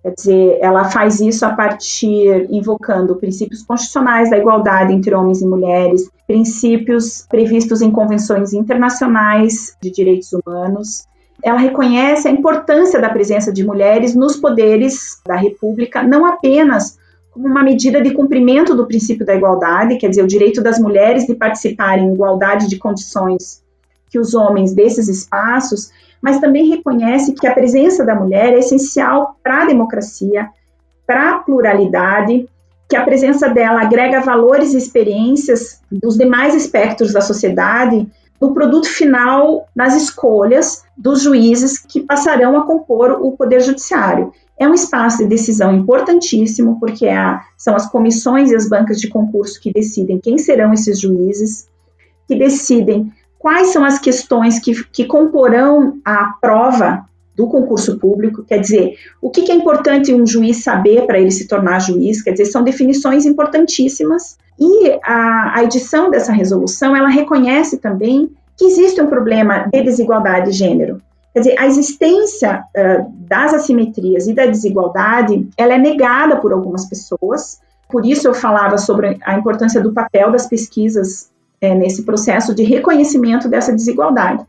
Quer 0.00 0.14
dizer, 0.14 0.58
ela 0.60 0.84
faz 0.84 1.18
isso 1.18 1.44
a 1.44 1.50
partir, 1.50 2.46
invocando 2.50 3.16
princípios 3.16 3.64
constitucionais 3.64 4.30
da 4.30 4.38
igualdade 4.38 4.92
entre 4.92 5.12
homens 5.12 5.42
e 5.42 5.46
mulheres, 5.46 6.08
princípios 6.24 7.26
previstos 7.28 7.82
em 7.82 7.90
convenções 7.90 8.52
internacionais 8.52 9.76
de 9.82 9.90
direitos 9.90 10.30
humanos. 10.32 11.04
Ela 11.42 11.58
reconhece 11.58 12.28
a 12.28 12.30
importância 12.30 13.00
da 13.00 13.10
presença 13.10 13.52
de 13.52 13.66
mulheres 13.66 14.14
nos 14.14 14.36
poderes 14.36 15.20
da 15.26 15.34
República, 15.34 16.00
não 16.00 16.24
apenas 16.24 16.96
uma 17.38 17.62
medida 17.62 18.02
de 18.02 18.12
cumprimento 18.12 18.74
do 18.74 18.86
princípio 18.86 19.24
da 19.24 19.34
igualdade, 19.34 19.96
quer 19.96 20.08
dizer, 20.08 20.22
o 20.22 20.28
direito 20.28 20.60
das 20.60 20.78
mulheres 20.78 21.24
de 21.24 21.34
participar 21.34 21.98
em 21.98 22.12
igualdade 22.12 22.68
de 22.68 22.76
condições 22.76 23.62
que 24.10 24.18
os 24.18 24.34
homens 24.34 24.72
desses 24.72 25.08
espaços, 25.08 25.90
mas 26.20 26.40
também 26.40 26.68
reconhece 26.68 27.34
que 27.34 27.46
a 27.46 27.54
presença 27.54 28.04
da 28.04 28.14
mulher 28.14 28.54
é 28.54 28.58
essencial 28.58 29.36
para 29.42 29.62
a 29.62 29.66
democracia, 29.66 30.48
para 31.06 31.30
a 31.30 31.38
pluralidade, 31.38 32.48
que 32.88 32.96
a 32.96 33.04
presença 33.04 33.48
dela 33.48 33.82
agrega 33.82 34.20
valores 34.20 34.72
e 34.72 34.78
experiências 34.78 35.80
dos 35.92 36.16
demais 36.16 36.54
espectros 36.54 37.12
da 37.12 37.20
sociedade 37.20 38.08
no 38.40 38.54
produto 38.54 38.88
final, 38.88 39.68
nas 39.74 39.94
escolhas 39.94 40.84
dos 40.96 41.22
juízes 41.22 41.78
que 41.78 42.00
passarão 42.00 42.56
a 42.56 42.64
compor 42.64 43.18
o 43.20 43.32
Poder 43.32 43.60
Judiciário. 43.60 44.32
É 44.58 44.68
um 44.68 44.74
espaço 44.74 45.18
de 45.18 45.26
decisão 45.26 45.72
importantíssimo, 45.74 46.78
porque 46.80 47.06
é 47.06 47.40
são 47.56 47.76
as 47.76 47.88
comissões 47.90 48.50
e 48.50 48.56
as 48.56 48.68
bancas 48.68 49.00
de 49.00 49.08
concurso 49.08 49.60
que 49.60 49.72
decidem 49.72 50.18
quem 50.18 50.36
serão 50.38 50.72
esses 50.72 51.00
juízes, 51.00 51.68
que 52.26 52.36
decidem 52.36 53.12
quais 53.38 53.68
são 53.68 53.84
as 53.84 53.98
questões 53.98 54.58
que, 54.58 54.84
que 54.86 55.04
comporão 55.04 55.98
a 56.04 56.34
prova 56.40 57.04
do 57.36 57.46
concurso 57.46 57.96
público, 57.98 58.42
quer 58.42 58.58
dizer, 58.58 58.96
o 59.22 59.30
que, 59.30 59.42
que 59.42 59.52
é 59.52 59.54
importante 59.54 60.12
um 60.12 60.26
juiz 60.26 60.64
saber 60.64 61.06
para 61.06 61.20
ele 61.20 61.30
se 61.30 61.46
tornar 61.46 61.78
juiz, 61.78 62.20
quer 62.20 62.32
dizer, 62.32 62.46
são 62.46 62.64
definições 62.64 63.24
importantíssimas, 63.24 64.36
e 64.58 64.98
a, 65.04 65.58
a 65.58 65.62
edição 65.62 66.10
dessa 66.10 66.32
resolução, 66.32 66.96
ela 66.96 67.08
reconhece 67.08 67.78
também 67.78 68.28
que 68.56 68.64
existe 68.64 69.00
um 69.00 69.06
problema 69.06 69.68
de 69.72 69.82
desigualdade 69.82 70.50
de 70.50 70.58
gênero, 70.58 71.00
Quer 71.32 71.40
dizer, 71.40 71.58
a 71.58 71.66
existência 71.66 72.64
uh, 72.76 73.12
das 73.28 73.54
assimetrias 73.54 74.26
e 74.26 74.34
da 74.34 74.46
desigualdade, 74.46 75.48
ela 75.56 75.74
é 75.74 75.78
negada 75.78 76.36
por 76.36 76.52
algumas 76.52 76.86
pessoas. 76.86 77.60
Por 77.88 78.04
isso 78.04 78.26
eu 78.26 78.34
falava 78.34 78.78
sobre 78.78 79.18
a 79.22 79.38
importância 79.38 79.80
do 79.80 79.92
papel 79.92 80.32
das 80.32 80.46
pesquisas 80.46 81.30
é, 81.60 81.74
nesse 81.74 82.02
processo 82.04 82.54
de 82.54 82.62
reconhecimento 82.62 83.48
dessa 83.48 83.72
desigualdade. 83.72 84.44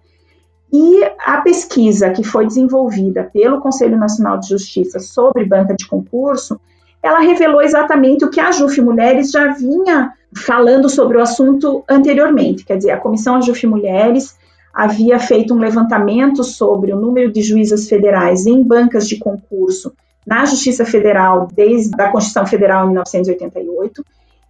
E 0.71 1.03
a 1.25 1.41
pesquisa 1.41 2.11
que 2.11 2.23
foi 2.23 2.45
desenvolvida 2.45 3.29
pelo 3.33 3.59
Conselho 3.59 3.97
Nacional 3.97 4.39
de 4.39 4.49
Justiça 4.49 4.99
sobre 4.99 5.45
banca 5.45 5.75
de 5.75 5.87
concurso, 5.87 6.59
ela 7.01 7.19
revelou 7.19 7.61
exatamente 7.61 8.23
o 8.23 8.29
que 8.29 8.39
a 8.39 8.51
JUF 8.51 8.79
Mulheres 8.81 9.31
já 9.31 9.53
vinha 9.53 10.13
falando 10.35 10.87
sobre 10.87 11.17
o 11.17 11.21
assunto 11.21 11.83
anteriormente. 11.89 12.63
Quer 12.63 12.77
dizer, 12.77 12.91
a 12.91 12.97
Comissão 12.97 13.41
JUF 13.41 13.65
Mulheres 13.65 14.37
havia 14.73 15.19
feito 15.19 15.53
um 15.53 15.59
levantamento 15.59 16.43
sobre 16.43 16.93
o 16.93 16.99
número 16.99 17.31
de 17.31 17.41
juízas 17.41 17.87
federais 17.87 18.45
em 18.45 18.63
bancas 18.63 19.07
de 19.07 19.17
concurso 19.17 19.93
na 20.25 20.45
Justiça 20.45 20.85
Federal 20.85 21.47
desde 21.53 21.99
a 22.01 22.11
Constituição 22.11 22.45
Federal 22.45 22.85
em 22.85 22.89
1988. 22.89 24.05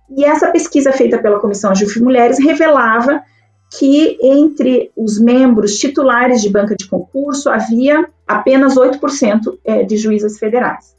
E 0.09 0.25
essa 0.25 0.51
pesquisa 0.51 0.91
feita 0.91 1.17
pela 1.17 1.39
Comissão 1.39 1.71
AJUF 1.71 2.01
Mulheres 2.01 2.39
revelava 2.39 3.21
que 3.77 4.17
entre 4.21 4.91
os 4.97 5.19
membros 5.19 5.77
titulares 5.77 6.41
de 6.41 6.49
banca 6.49 6.75
de 6.75 6.87
concurso 6.87 7.49
havia 7.49 8.09
apenas 8.27 8.75
8% 8.75 9.59
é, 9.63 9.83
de 9.83 9.95
juízas 9.95 10.39
federais. 10.39 10.97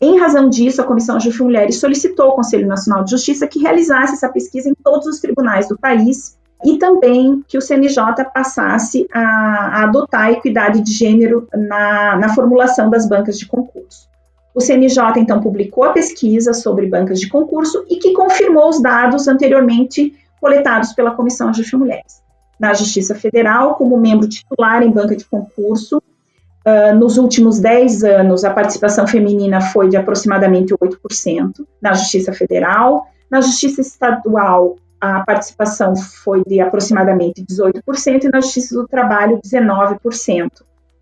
Em 0.00 0.18
razão 0.18 0.48
disso, 0.48 0.80
a 0.80 0.84
Comissão 0.84 1.16
AJUF 1.16 1.42
Mulheres 1.42 1.78
solicitou 1.78 2.26
ao 2.26 2.36
Conselho 2.36 2.66
Nacional 2.66 3.04
de 3.04 3.10
Justiça 3.12 3.46
que 3.46 3.60
realizasse 3.60 4.14
essa 4.14 4.28
pesquisa 4.28 4.68
em 4.68 4.74
todos 4.74 5.06
os 5.06 5.20
tribunais 5.20 5.68
do 5.68 5.78
país 5.78 6.38
e 6.64 6.78
também 6.78 7.42
que 7.48 7.56
o 7.56 7.60
CNJ 7.60 8.24
passasse 8.34 9.06
a, 9.12 9.20
a 9.20 9.84
adotar 9.84 10.26
a 10.26 10.32
equidade 10.32 10.80
de 10.82 10.92
gênero 10.92 11.48
na, 11.54 12.16
na 12.16 12.28
formulação 12.34 12.90
das 12.90 13.08
bancas 13.08 13.38
de 13.38 13.46
concurso. 13.46 14.08
O 14.54 14.60
CNJ 14.60 15.18
então 15.18 15.40
publicou 15.40 15.84
a 15.84 15.92
pesquisa 15.92 16.52
sobre 16.52 16.86
bancas 16.86 17.20
de 17.20 17.28
concurso 17.28 17.84
e 17.88 17.96
que 17.96 18.12
confirmou 18.12 18.68
os 18.68 18.82
dados 18.82 19.28
anteriormente 19.28 20.12
coletados 20.40 20.92
pela 20.92 21.12
Comissão 21.12 21.48
AJUF 21.48 21.76
Mulheres. 21.76 22.22
Na 22.58 22.74
Justiça 22.74 23.14
Federal, 23.14 23.74
como 23.76 23.96
membro 23.96 24.28
titular 24.28 24.82
em 24.82 24.90
banca 24.90 25.16
de 25.16 25.24
concurso, 25.24 25.98
uh, 25.98 26.94
nos 26.98 27.16
últimos 27.16 27.60
10 27.60 28.04
anos 28.04 28.44
a 28.44 28.50
participação 28.50 29.06
feminina 29.06 29.60
foi 29.60 29.88
de 29.88 29.96
aproximadamente 29.96 30.74
8%. 30.74 31.64
Na 31.80 31.94
Justiça 31.94 32.32
Federal, 32.32 33.06
na 33.30 33.40
Justiça 33.40 33.80
Estadual, 33.80 34.76
a 35.00 35.20
participação 35.20 35.96
foi 35.96 36.42
de 36.44 36.60
aproximadamente 36.60 37.42
18% 37.42 38.24
e 38.24 38.28
na 38.28 38.40
Justiça 38.40 38.74
do 38.74 38.86
Trabalho, 38.86 39.40
19%. 39.42 40.48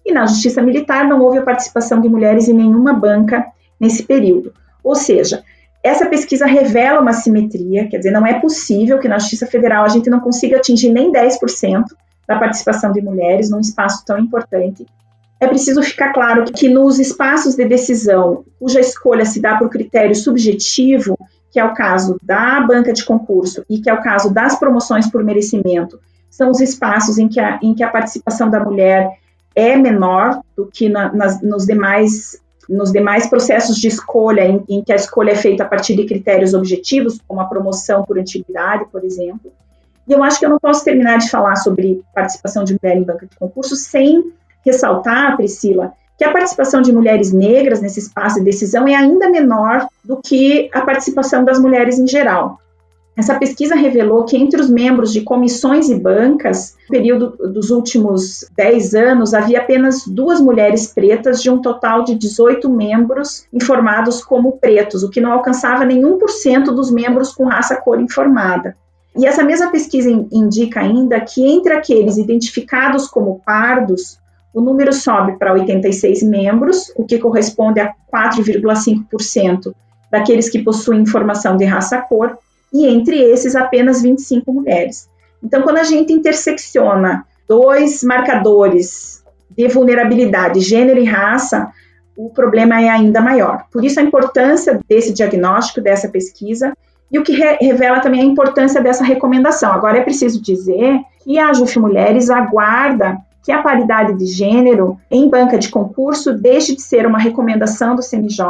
E 0.06 0.12
na 0.12 0.26
Justiça 0.26 0.62
Militar 0.62 1.06
não 1.06 1.20
houve 1.20 1.38
a 1.38 1.42
participação 1.42 2.00
de 2.00 2.08
mulheres 2.08 2.48
em 2.48 2.54
nenhuma 2.54 2.92
banca 2.92 3.46
nesse 3.78 4.04
período. 4.04 4.52
Ou 4.82 4.94
seja, 4.94 5.42
essa 5.82 6.06
pesquisa 6.06 6.46
revela 6.46 7.00
uma 7.00 7.12
simetria, 7.12 7.88
quer 7.88 7.98
dizer, 7.98 8.10
não 8.10 8.26
é 8.26 8.40
possível 8.40 8.98
que 8.98 9.08
na 9.08 9.18
Justiça 9.18 9.46
Federal 9.46 9.84
a 9.84 9.88
gente 9.88 10.08
não 10.08 10.20
consiga 10.20 10.56
atingir 10.56 10.90
nem 10.90 11.12
10% 11.12 11.84
da 12.26 12.38
participação 12.38 12.92
de 12.92 13.00
mulheres 13.00 13.50
num 13.50 13.60
espaço 13.60 14.04
tão 14.04 14.18
importante. 14.18 14.86
É 15.40 15.46
preciso 15.46 15.82
ficar 15.82 16.12
claro 16.12 16.44
que 16.44 16.68
nos 16.68 16.98
espaços 16.98 17.54
de 17.54 17.64
decisão, 17.64 18.44
cuja 18.58 18.80
escolha 18.80 19.24
se 19.24 19.40
dá 19.40 19.56
por 19.56 19.70
critério 19.70 20.14
subjetivo, 20.14 21.16
que 21.58 21.60
é 21.60 21.64
o 21.64 21.74
caso 21.74 22.20
da 22.22 22.60
banca 22.60 22.92
de 22.92 23.04
concurso 23.04 23.64
e 23.68 23.80
que 23.80 23.90
é 23.90 23.92
o 23.92 24.00
caso 24.00 24.32
das 24.32 24.56
promoções 24.56 25.10
por 25.10 25.24
merecimento, 25.24 25.98
são 26.30 26.52
os 26.52 26.60
espaços 26.60 27.18
em 27.18 27.26
que 27.26 27.40
a, 27.40 27.58
em 27.60 27.74
que 27.74 27.82
a 27.82 27.90
participação 27.90 28.48
da 28.48 28.60
mulher 28.60 29.18
é 29.56 29.76
menor 29.76 30.40
do 30.56 30.66
que 30.66 30.88
na, 30.88 31.12
nas, 31.12 31.42
nos 31.42 31.66
demais 31.66 32.40
nos 32.68 32.92
demais 32.92 33.26
processos 33.26 33.76
de 33.78 33.88
escolha, 33.88 34.42
em, 34.42 34.62
em, 34.68 34.84
que 34.84 34.92
a 34.92 34.94
escolha 34.94 35.32
é 35.32 35.34
feita 35.34 35.64
a 35.64 35.66
partir 35.66 35.96
de 35.96 36.04
critérios 36.04 36.54
objetivos, 36.54 37.18
como 37.26 37.40
a 37.40 37.46
promoção 37.46 38.04
por 38.04 38.18
antiguidade, 38.18 38.84
por 38.92 39.02
exemplo. 39.02 39.50
E 40.06 40.12
eu 40.12 40.22
acho 40.22 40.38
que 40.38 40.44
eu 40.44 40.50
não 40.50 40.60
posso 40.60 40.84
terminar 40.84 41.18
de 41.18 41.30
falar 41.30 41.56
sobre 41.56 42.02
participação 42.14 42.62
de 42.62 42.78
mulher 42.80 42.98
em 42.98 43.02
banca 43.02 43.26
de 43.26 43.34
concurso 43.36 43.74
sem 43.74 44.32
ressaltar, 44.64 45.34
Priscila, 45.36 45.92
que 46.18 46.24
a 46.24 46.32
participação 46.32 46.82
de 46.82 46.92
mulheres 46.92 47.32
negras 47.32 47.80
nesse 47.80 48.00
espaço 48.00 48.40
de 48.40 48.44
decisão 48.44 48.88
é 48.88 48.94
ainda 48.94 49.30
menor 49.30 49.86
do 50.04 50.16
que 50.20 50.68
a 50.74 50.80
participação 50.80 51.44
das 51.44 51.60
mulheres 51.60 51.96
em 51.96 52.08
geral. 52.08 52.58
Essa 53.16 53.36
pesquisa 53.36 53.74
revelou 53.74 54.24
que 54.24 54.36
entre 54.36 54.60
os 54.60 54.70
membros 54.70 55.12
de 55.12 55.22
comissões 55.22 55.88
e 55.88 55.94
bancas, 55.94 56.76
no 56.88 56.96
período 56.96 57.36
dos 57.52 57.70
últimos 57.70 58.44
10 58.56 58.94
anos, 58.94 59.34
havia 59.34 59.58
apenas 59.58 60.06
duas 60.06 60.40
mulheres 60.40 60.86
pretas 60.92 61.42
de 61.42 61.50
um 61.50 61.60
total 61.60 62.04
de 62.04 62.14
18 62.14 62.68
membros 62.68 63.44
informados 63.52 64.22
como 64.22 64.58
pretos, 64.58 65.02
o 65.02 65.10
que 65.10 65.20
não 65.20 65.32
alcançava 65.32 65.84
nenhum 65.84 66.16
por 66.16 66.30
cento 66.30 66.72
dos 66.72 66.92
membros 66.92 67.32
com 67.32 67.44
raça 67.44 67.74
cor 67.76 68.00
informada. 68.00 68.76
E 69.16 69.26
essa 69.26 69.42
mesma 69.42 69.70
pesquisa 69.70 70.08
indica 70.30 70.78
ainda 70.78 71.20
que 71.20 71.44
entre 71.44 71.72
aqueles 71.72 72.18
identificados 72.18 73.08
como 73.08 73.40
pardos, 73.44 74.16
o 74.52 74.60
número 74.60 74.92
sobe 74.92 75.38
para 75.38 75.52
86 75.52 76.22
membros, 76.22 76.92
o 76.96 77.04
que 77.04 77.18
corresponde 77.18 77.80
a 77.80 77.92
4,5% 78.12 79.74
daqueles 80.10 80.48
que 80.48 80.62
possuem 80.62 81.02
informação 81.02 81.56
de 81.56 81.64
raça-cor, 81.64 82.38
e 82.72 82.86
entre 82.86 83.18
esses 83.20 83.54
apenas 83.54 84.02
25 84.02 84.52
mulheres. 84.52 85.08
Então, 85.42 85.62
quando 85.62 85.78
a 85.78 85.84
gente 85.84 86.12
intersecciona 86.12 87.24
dois 87.48 88.02
marcadores 88.02 89.22
de 89.50 89.68
vulnerabilidade, 89.68 90.60
gênero 90.60 91.00
e 91.00 91.04
raça, 91.04 91.70
o 92.16 92.30
problema 92.30 92.80
é 92.80 92.88
ainda 92.88 93.20
maior. 93.20 93.64
Por 93.70 93.84
isso, 93.84 94.00
a 94.00 94.02
importância 94.02 94.80
desse 94.88 95.12
diagnóstico, 95.12 95.80
dessa 95.80 96.08
pesquisa, 96.08 96.76
e 97.10 97.18
o 97.18 97.22
que 97.22 97.32
re 97.32 97.56
revela 97.60 98.00
também 98.00 98.20
a 98.20 98.24
importância 98.24 98.82
dessa 98.82 99.04
recomendação. 99.04 99.72
Agora, 99.72 99.98
é 99.98 100.02
preciso 100.02 100.42
dizer 100.42 101.00
que 101.22 101.38
a 101.38 101.52
JUF 101.52 101.78
Mulheres 101.78 102.28
aguarda 102.28 103.18
que 103.48 103.52
a 103.52 103.62
paridade 103.62 104.12
de 104.12 104.26
gênero 104.26 105.00
em 105.10 105.26
banca 105.26 105.56
de 105.56 105.70
concurso 105.70 106.34
deixe 106.34 106.76
de 106.76 106.82
ser 106.82 107.06
uma 107.06 107.18
recomendação 107.18 107.96
do 107.96 108.02
CNJ 108.02 108.44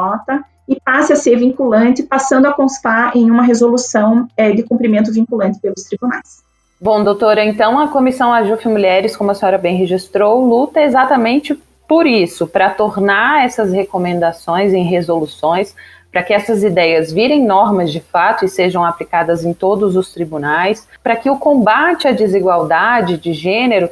e 0.66 0.74
passe 0.80 1.12
a 1.12 1.16
ser 1.16 1.36
vinculante, 1.36 2.02
passando 2.02 2.46
a 2.46 2.52
constar 2.52 3.16
em 3.16 3.30
uma 3.30 3.44
resolução 3.44 4.26
é, 4.36 4.50
de 4.50 4.64
cumprimento 4.64 5.12
vinculante 5.12 5.60
pelos 5.60 5.84
tribunais. 5.84 6.42
Bom, 6.80 7.04
doutora, 7.04 7.44
então 7.44 7.78
a 7.78 7.86
Comissão 7.86 8.32
Ajuf 8.32 8.66
Mulheres, 8.66 9.16
como 9.16 9.30
a 9.30 9.34
senhora 9.34 9.56
bem 9.56 9.76
registrou, 9.76 10.44
luta 10.44 10.80
exatamente 10.80 11.56
por 11.86 12.04
isso, 12.04 12.48
para 12.48 12.68
tornar 12.70 13.44
essas 13.44 13.72
recomendações 13.72 14.72
em 14.72 14.82
resoluções, 14.82 15.76
para 16.10 16.24
que 16.24 16.34
essas 16.34 16.64
ideias 16.64 17.12
virem 17.12 17.46
normas 17.46 17.92
de 17.92 18.00
fato 18.00 18.44
e 18.44 18.48
sejam 18.48 18.84
aplicadas 18.84 19.44
em 19.44 19.54
todos 19.54 19.94
os 19.94 20.12
tribunais, 20.12 20.88
para 21.04 21.14
que 21.14 21.30
o 21.30 21.38
combate 21.38 22.08
à 22.08 22.10
desigualdade 22.10 23.16
de 23.16 23.32
gênero 23.32 23.88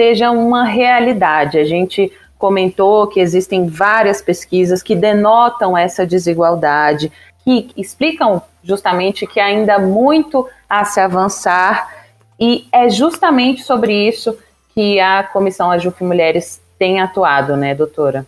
seja 0.00 0.30
uma 0.30 0.64
realidade. 0.64 1.58
A 1.58 1.64
gente 1.64 2.10
comentou 2.38 3.06
que 3.06 3.20
existem 3.20 3.66
várias 3.66 4.22
pesquisas 4.22 4.82
que 4.82 4.96
denotam 4.96 5.76
essa 5.76 6.06
desigualdade, 6.06 7.12
que 7.44 7.70
explicam 7.76 8.40
justamente 8.64 9.26
que 9.26 9.38
ainda 9.38 9.74
há 9.74 9.78
muito 9.78 10.48
a 10.66 10.86
se 10.86 11.00
avançar, 11.00 11.86
e 12.40 12.66
é 12.72 12.88
justamente 12.88 13.62
sobre 13.62 13.92
isso 14.08 14.38
que 14.74 14.98
a 14.98 15.22
Comissão 15.22 15.70
Ajuf 15.70 16.02
Mulheres 16.02 16.62
tem 16.78 16.98
atuado, 16.98 17.54
né, 17.54 17.74
doutora? 17.74 18.24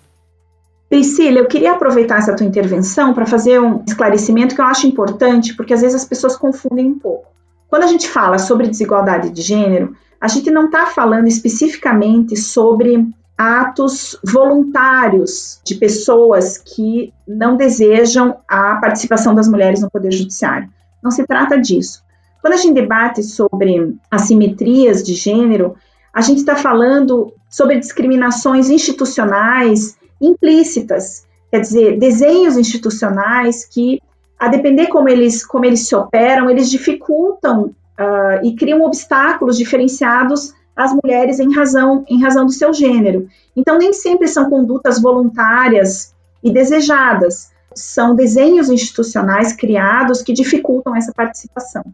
Priscila, 0.91 1.39
eu 1.39 1.47
queria 1.47 1.73
aproveitar 1.73 2.19
essa 2.19 2.37
tua 2.37 2.45
intervenção 2.45 3.15
para 3.15 3.25
fazer 3.25 3.59
um 3.59 3.83
esclarecimento 3.87 4.55
que 4.55 4.61
eu 4.61 4.67
acho 4.67 4.87
importante, 4.87 5.55
porque 5.55 5.73
às 5.73 5.81
vezes 5.81 6.03
as 6.03 6.07
pessoas 6.07 6.37
confundem 6.37 6.85
um 6.85 6.99
pouco. 6.99 7.29
Quando 7.67 7.85
a 7.85 7.87
gente 7.87 8.07
fala 8.11 8.39
sobre 8.39 8.69
desigualdade 8.69 9.31
de 9.31 9.41
gênero, 9.41 9.97
a 10.23 10.29
gente 10.29 10.53
não 10.53 10.67
está 10.67 10.87
falando 10.87 11.27
especificamente 11.27 12.37
sobre 12.37 13.09
atos 13.37 14.17
voluntários 14.23 15.61
de 15.65 15.75
pessoas 15.75 16.57
que 16.59 17.13
não 17.27 17.57
desejam 17.57 18.37
a 18.47 18.77
participação 18.77 19.35
das 19.35 19.49
mulheres 19.49 19.81
no 19.81 19.91
Poder 19.91 20.13
Judiciário. 20.13 20.71
Não 21.03 21.11
se 21.11 21.27
trata 21.27 21.59
disso. 21.59 22.05
Quando 22.41 22.55
a 22.55 22.57
gente 22.57 22.75
debate 22.75 23.25
sobre 23.25 23.97
assimetrias 24.09 25.03
de 25.03 25.15
gênero, 25.15 25.75
a 26.15 26.21
gente 26.21 26.39
está 26.39 26.55
falando 26.55 27.35
sobre 27.51 27.81
discriminações 27.81 28.71
institucionais 28.71 29.97
implícitas, 30.21 31.27
quer 31.51 31.59
dizer, 31.63 31.99
desenhos 31.99 32.57
institucionais 32.57 33.65
que, 33.65 34.01
a 34.39 34.47
depender 34.47 34.87
como 34.87 35.09
eles, 35.09 35.45
como 35.45 35.65
eles 35.65 35.89
se 35.89 35.97
operam, 35.97 36.49
eles 36.49 36.71
dificultam 36.71 37.75
uh, 37.99 38.45
e 38.45 38.55
criam 38.55 38.83
obstáculos 38.83 39.57
diferenciados 39.57 40.53
às 40.77 40.93
mulheres 40.93 41.39
em 41.39 41.55
razão, 41.55 42.05
em 42.09 42.23
razão 42.23 42.47
do 42.47 42.53
seu 42.53 42.73
gênero. 42.73 43.29
Então, 43.57 43.79
nem 43.79 43.93
sempre 43.93 44.29
são 44.29 44.49
condutas 44.49 45.01
voluntárias 45.01 46.15
e 46.43 46.51
desejadas, 46.51 47.51
são 47.75 48.15
desenhos 48.15 48.69
institucionais 48.69 49.53
criados 49.53 50.23
que 50.23 50.33
dificultam 50.33 50.95
essa 50.97 51.13
participação. 51.13 51.85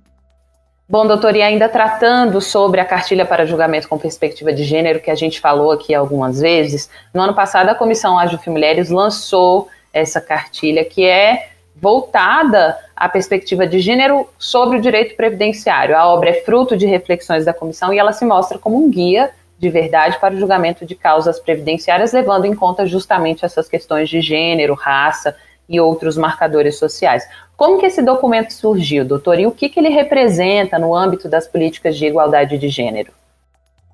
Bom, 0.89 1.07
doutor, 1.07 1.37
e 1.37 1.43
ainda 1.43 1.69
tratando 1.69 2.41
sobre 2.41 2.81
a 2.81 2.85
cartilha 2.85 3.27
para 3.27 3.45
julgamento 3.45 3.89
com 3.89 3.99
perspectiva 3.99 4.55
de 4.55 4.65
gênero, 4.65 5.01
que 5.01 5.11
a 5.11 5.15
gente 5.15 5.39
falou 5.39 5.71
aqui 5.71 5.95
algumas 5.95 6.41
vezes, 6.41 6.89
no 7.13 7.21
ano 7.21 7.35
passado 7.35 7.69
a 7.69 7.75
Comissão 7.75 8.19
Ágil 8.19 8.41
Mulheres 8.47 8.89
lançou 8.89 9.69
essa 9.93 10.19
cartilha 10.19 10.83
que 10.85 11.05
é 11.05 11.51
voltada 11.81 12.77
à 12.97 13.09
perspectiva 13.09 13.67
de 13.67 13.81
gênero 13.81 14.29
sobre 14.39 14.79
o 14.79 14.81
direito 14.81 15.17
previdenciário. 15.17 15.97
A 15.97 16.07
obra 16.07 16.31
é 16.31 16.43
fruto 16.43 16.77
de 16.77 16.87
reflexões 16.87 17.45
da 17.45 17.55
comissão 17.55 17.93
e 17.93 17.99
ela 17.99 18.13
se 18.13 18.25
mostra 18.25 18.59
como 18.59 18.77
um 18.77 18.91
guia 18.91 19.31
de 19.59 19.69
verdade 19.69 20.19
para 20.21 20.35
o 20.35 20.39
julgamento 20.39 20.87
de 20.87 20.95
causas 20.95 21.41
previdenciárias, 21.41 22.13
levando 22.13 22.45
em 22.45 22.55
conta 22.55 22.87
justamente 22.87 23.45
essas 23.45 23.69
questões 23.69 24.09
de 24.09 24.21
gênero, 24.21 24.75
raça 24.75 25.37
e 25.69 25.81
outros 25.81 26.17
marcadores 26.17 26.79
sociais. 26.79 27.29
Como 27.57 27.79
que 27.79 27.87
esse 27.87 28.01
documento 28.01 28.53
surgiu, 28.53 29.05
doutor, 29.05 29.39
e 29.41 29.47
o 29.47 29.51
que, 29.51 29.69
que 29.69 29.81
ele 29.81 29.89
representa 29.89 30.79
no 30.79 30.95
âmbito 30.95 31.29
das 31.29 31.49
políticas 31.49 31.97
de 31.97 32.07
igualdade 32.07 32.57
de 32.57 32.69
gênero? 32.69 33.13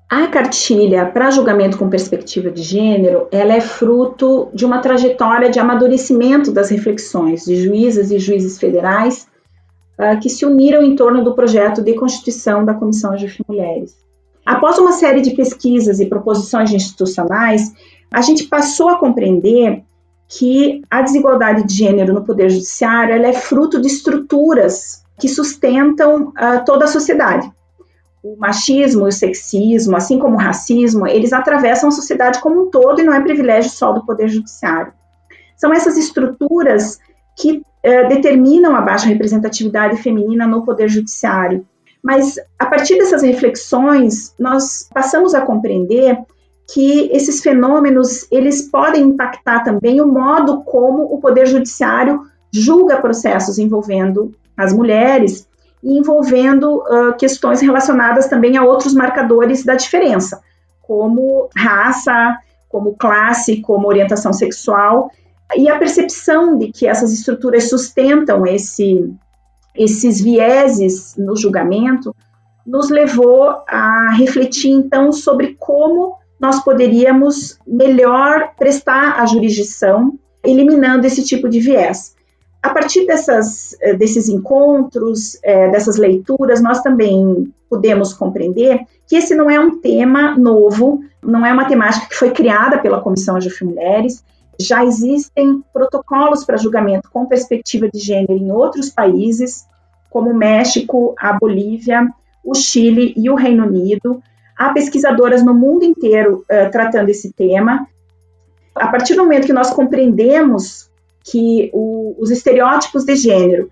A 0.09 0.27
cartilha 0.27 1.07
para 1.07 1.31
julgamento 1.31 1.79
com 1.79 1.89
perspectiva 1.89 2.51
de 2.51 2.61
gênero, 2.61 3.27
ela 3.31 3.53
é 3.53 3.61
fruto 3.61 4.49
de 4.53 4.63
uma 4.63 4.77
trajetória 4.77 5.49
de 5.49 5.59
amadurecimento 5.59 6.51
das 6.51 6.69
reflexões 6.69 7.43
de 7.43 7.55
juízes 7.55 8.11
e 8.11 8.19
juízes 8.19 8.59
federais 8.59 9.27
uh, 9.99 10.19
que 10.21 10.29
se 10.29 10.45
uniram 10.45 10.83
em 10.83 10.95
torno 10.95 11.23
do 11.23 11.33
projeto 11.33 11.81
de 11.81 11.95
constituição 11.95 12.63
da 12.63 12.75
Comissão 12.75 13.15
de 13.15 13.35
Mulheres. 13.47 13.95
Após 14.45 14.77
uma 14.77 14.91
série 14.91 15.21
de 15.21 15.31
pesquisas 15.31 15.99
e 15.99 16.05
proposições 16.05 16.71
institucionais, 16.71 17.73
a 18.13 18.21
gente 18.21 18.43
passou 18.43 18.89
a 18.89 18.99
compreender 18.99 19.83
que 20.29 20.83
a 20.89 21.01
desigualdade 21.01 21.65
de 21.65 21.73
gênero 21.73 22.13
no 22.13 22.23
poder 22.23 22.51
judiciário 22.51 23.15
é 23.15 23.33
fruto 23.33 23.81
de 23.81 23.87
estruturas 23.87 25.03
que 25.19 25.27
sustentam 25.27 26.27
uh, 26.27 26.63
toda 26.63 26.85
a 26.85 26.89
sociedade 26.89 27.51
o 28.25 28.35
machismo 28.39 29.05
e 29.05 29.09
o 29.09 29.11
sexismo, 29.11 29.95
assim 29.95 30.17
como 30.17 30.35
o 30.35 30.39
racismo, 30.39 31.05
eles 31.05 31.31
atravessam 31.31 31.89
a 31.89 31.91
sociedade 31.91 32.41
como 32.41 32.63
um 32.63 32.69
todo 32.71 32.99
e 32.99 33.03
não 33.03 33.13
é 33.13 33.21
privilégio 33.21 33.69
só 33.69 33.91
do 33.91 34.03
Poder 34.03 34.27
Judiciário. 34.27 34.91
São 35.55 35.71
essas 35.71 35.95
estruturas 35.95 36.97
que 37.37 37.61
eh, 37.83 38.07
determinam 38.07 38.75
a 38.75 38.81
baixa 38.81 39.05
representatividade 39.05 40.01
feminina 40.01 40.47
no 40.47 40.65
Poder 40.65 40.89
Judiciário. 40.89 41.67
Mas, 42.03 42.35
a 42.57 42.65
partir 42.65 42.97
dessas 42.97 43.21
reflexões, 43.21 44.33
nós 44.39 44.89
passamos 44.91 45.35
a 45.35 45.41
compreender 45.41 46.17
que 46.73 47.11
esses 47.11 47.41
fenômenos 47.41 48.25
eles 48.31 48.63
podem 48.71 49.03
impactar 49.03 49.63
também 49.63 50.01
o 50.01 50.07
modo 50.07 50.63
como 50.63 51.03
o 51.03 51.19
Poder 51.19 51.45
Judiciário 51.45 52.21
julga 52.51 52.99
processos 52.99 53.59
envolvendo 53.59 54.33
as 54.57 54.73
mulheres 54.73 55.47
envolvendo 55.85 56.77
uh, 56.77 57.15
questões 57.17 57.61
relacionadas 57.61 58.27
também 58.27 58.57
a 58.57 58.63
outros 58.63 58.93
marcadores 58.93 59.63
da 59.63 59.75
diferença, 59.75 60.41
como 60.81 61.47
raça, 61.55 62.37
como 62.67 62.95
classe, 62.95 63.61
como 63.61 63.87
orientação 63.87 64.33
sexual, 64.33 65.11
e 65.55 65.69
a 65.69 65.77
percepção 65.77 66.57
de 66.57 66.71
que 66.71 66.87
essas 66.87 67.13
estruturas 67.13 67.69
sustentam 67.69 68.45
esse, 68.47 69.13
esses 69.75 70.19
vieses 70.19 71.15
no 71.17 71.35
julgamento 71.35 72.15
nos 72.65 72.89
levou 72.89 73.61
a 73.67 74.09
refletir 74.17 74.71
então 74.71 75.11
sobre 75.11 75.55
como 75.59 76.17
nós 76.39 76.63
poderíamos 76.63 77.59
melhor 77.65 78.53
prestar 78.57 79.21
a 79.21 79.25
jurisdição, 79.27 80.17
eliminando 80.43 81.05
esse 81.05 81.23
tipo 81.23 81.47
de 81.47 81.59
viés. 81.59 82.14
A 82.65 82.71
partir 82.71 83.05
dessas, 83.05 83.77
eh, 83.79 83.93
desses 83.93 84.27
encontros, 84.27 85.37
é, 85.43 85.69
dessas 85.69 85.97
leituras, 85.97 86.63
nós 86.63 86.81
também 86.81 87.53
podemos 87.69 88.11
compreender 88.11 88.79
que 89.07 89.15
esse 89.15 89.35
não 89.35 89.51
é 89.51 89.59
um 89.59 89.79
tema 89.79 90.35
novo, 90.35 90.99
não 91.21 91.45
é 91.45 91.53
uma 91.53 91.67
temática 91.67 92.07
que 92.07 92.15
foi 92.15 92.31
criada 92.31 92.79
pela 92.79 93.01
Comissão 93.01 93.37
de 93.37 93.63
Mulheres. 93.63 94.23
Já 94.59 94.83
existem 94.83 95.63
protocolos 95.71 96.43
para 96.43 96.57
julgamento 96.57 97.07
com 97.11 97.27
perspectiva 97.27 97.87
de 97.87 97.99
gênero 97.99 98.33
em 98.33 98.51
outros 98.51 98.89
países, 98.89 99.63
como 100.09 100.31
o 100.31 100.35
México, 100.35 101.13
a 101.19 101.33
Bolívia, 101.33 102.11
o 102.43 102.55
Chile 102.55 103.13
e 103.15 103.29
o 103.29 103.35
Reino 103.35 103.67
Unido. 103.67 104.23
Há 104.57 104.73
pesquisadoras 104.73 105.45
no 105.45 105.53
mundo 105.53 105.85
inteiro 105.85 106.43
uh, 106.49 106.71
tratando 106.71 107.09
esse 107.09 107.31
tema. 107.31 107.85
A 108.73 108.87
partir 108.87 109.13
do 109.13 109.21
momento 109.21 109.45
que 109.45 109.53
nós 109.53 109.69
compreendemos 109.69 110.89
que 111.25 111.71
o, 111.73 112.15
os 112.19 112.29
estereótipos 112.29 113.03
de 113.03 113.15
gênero 113.15 113.69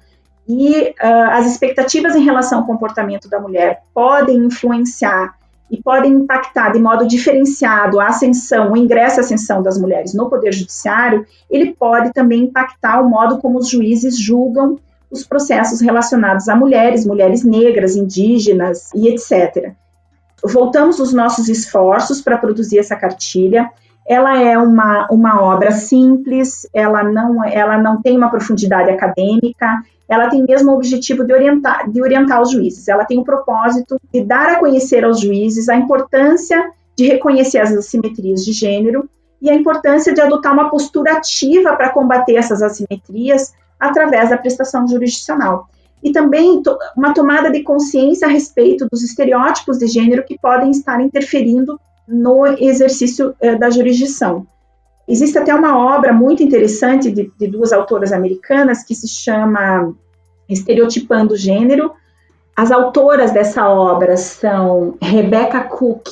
e 0.48 0.90
uh, 0.90 1.30
as 1.32 1.46
expectativas 1.46 2.16
em 2.16 2.24
relação 2.24 2.60
ao 2.60 2.66
comportamento 2.66 3.30
da 3.30 3.40
mulher 3.40 3.84
podem 3.94 4.38
influenciar 4.38 5.36
e 5.72 5.82
podem 5.82 6.12
impactar 6.12 6.72
de 6.72 6.80
modo 6.80 7.08
diferenciado 7.08 8.00
a 8.00 8.08
ascensão, 8.08 8.74
o 8.74 8.78
ingresso 8.78 9.20
e 9.20 9.22
ascensão 9.22 9.64
das 9.64 9.78
mulheres 9.78 10.14
no 10.14 10.30
Poder 10.30 10.52
Judiciário, 10.52 11.26
ele 11.50 11.74
pode 11.74 12.12
também 12.12 12.44
impactar 12.44 13.02
o 13.02 13.10
modo 13.10 13.40
como 13.40 13.58
os 13.58 13.70
juízes 13.70 14.18
julgam 14.18 14.78
os 15.10 15.24
processos 15.24 15.80
relacionados 15.80 16.50
a 16.50 16.56
mulheres, 16.56 17.06
mulheres 17.06 17.44
negras, 17.44 17.96
indígenas 17.96 18.90
e 18.94 19.08
etc. 19.08 19.74
Voltamos 20.44 21.00
os 21.00 21.14
nossos 21.14 21.48
esforços 21.48 22.22
para 22.22 22.38
produzir 22.38 22.80
essa 22.80 22.96
cartilha. 22.96 23.70
Ela 24.06 24.42
é 24.42 24.58
uma, 24.58 25.08
uma 25.10 25.42
obra 25.42 25.72
simples, 25.72 26.68
ela 26.74 27.04
não, 27.04 27.44
ela 27.44 27.78
não 27.78 28.02
tem 28.02 28.18
uma 28.18 28.30
profundidade 28.30 28.90
acadêmica, 28.90 29.82
ela 30.08 30.30
tem 30.30 30.44
mesmo 30.44 30.72
o 30.72 30.76
objetivo 30.76 31.24
de 31.24 31.34
orientar, 31.34 31.90
de 31.90 32.02
orientar 32.02 32.42
os 32.42 32.52
juízes. 32.52 32.88
Ela 32.88 33.06
tem 33.06 33.20
o 33.20 33.24
propósito 33.24 34.00
de 34.14 34.24
dar 34.24 34.50
a 34.50 34.60
conhecer 34.60 35.06
aos 35.06 35.20
juízes 35.20 35.70
a 35.70 35.76
importância 35.76 36.72
de 36.96 37.08
reconhecer 37.08 37.60
as 37.60 37.72
assimetrias 37.72 38.44
de 38.46 38.52
gênero 38.52 39.10
e 39.42 39.50
a 39.50 39.56
importância 39.56 40.14
de 40.14 40.22
adotar 40.22 40.54
uma 40.54 40.70
postura 40.70 41.14
ativa 41.14 41.76
para 41.76 41.90
combater 41.90 42.36
essas 42.36 42.62
assimetrias 42.62 43.54
através 43.80 44.30
da 44.30 44.38
prestação 44.38 44.88
jurisdicional. 44.88 45.68
E 46.02 46.12
também 46.12 46.62
to 46.62 46.78
uma 46.96 47.14
tomada 47.14 47.50
de 47.50 47.64
consciência 47.64 48.28
a 48.28 48.32
respeito 48.32 48.88
dos 48.92 49.02
estereótipos 49.02 49.80
de 49.80 49.88
gênero 49.88 50.24
que 50.24 50.38
podem 50.38 50.72
estar 50.72 51.02
interferindo 51.02 51.80
no 52.08 52.46
exercício 52.46 53.34
eh, 53.40 53.56
da 53.56 53.70
jurisdição. 53.70 54.46
Existe 55.08 55.38
até 55.38 55.54
uma 55.54 55.78
obra 55.78 56.14
muito 56.14 56.42
interessante 56.42 57.12
de, 57.12 57.32
de, 57.38 57.48
duas 57.48 57.74
autoras 57.74 58.14
americanas 58.14 58.84
que 58.84 58.96
se 58.96 59.08
chama 59.08 59.94
Estereotipando 60.48 61.36
Gênero. 61.36 61.92
As 62.56 62.72
autoras 62.72 63.32
dessa 63.32 63.68
obra 63.68 64.16
são 64.16 64.96
Rebecca 65.02 65.62
Cook 65.62 66.08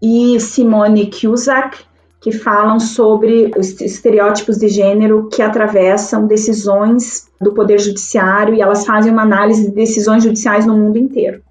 e 0.00 0.40
Simone 0.40 1.10
Cusack, 1.10 1.84
que 2.20 2.32
falam 2.32 2.80
sobre 2.80 3.50
os 3.58 3.78
estereótipos 3.82 4.56
de 4.56 4.68
gênero 4.68 5.28
que 5.28 5.42
atravessam 5.42 6.26
decisões 6.26 7.28
do 7.38 7.52
Poder 7.52 7.78
Judiciário 7.78 8.54
e 8.54 8.62
elas 8.62 8.86
fazem 8.86 9.12
uma 9.12 9.22
análise 9.22 9.68
de 9.68 9.74
decisões 9.74 10.22
judiciais 10.22 10.64
no 10.64 10.74
mundo 10.74 10.96
inteiro. 10.96 11.42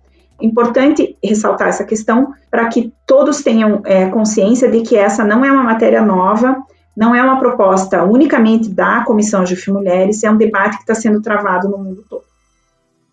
Importante 0.43 1.17
ressaltar 1.23 1.69
essa 1.69 1.86
questão 1.86 2.34
para 2.51 2.67
que 2.67 2.91
todos 3.08 3.41
tenham 3.41 3.82
é, 3.86 4.08
consciência 4.08 4.69
de 4.69 4.82
que 4.82 4.97
essa 4.97 5.23
não 5.23 5.45
é 5.45 5.49
uma 5.49 5.63
matéria 5.63 6.01
nova, 6.01 6.58
não 6.97 7.15
é 7.15 7.23
uma 7.23 7.39
proposta 7.39 8.03
unicamente 8.03 8.69
da 8.69 9.06
Comissão 9.06 9.45
de 9.45 9.71
Mulheres, 9.71 10.21
é 10.21 10.29
um 10.29 10.36
debate 10.36 10.75
que 10.75 10.84
está 10.84 10.93
sendo 10.93 11.21
travado 11.21 11.69
no 11.69 11.77
mundo 11.77 12.03
todo. 12.10 12.23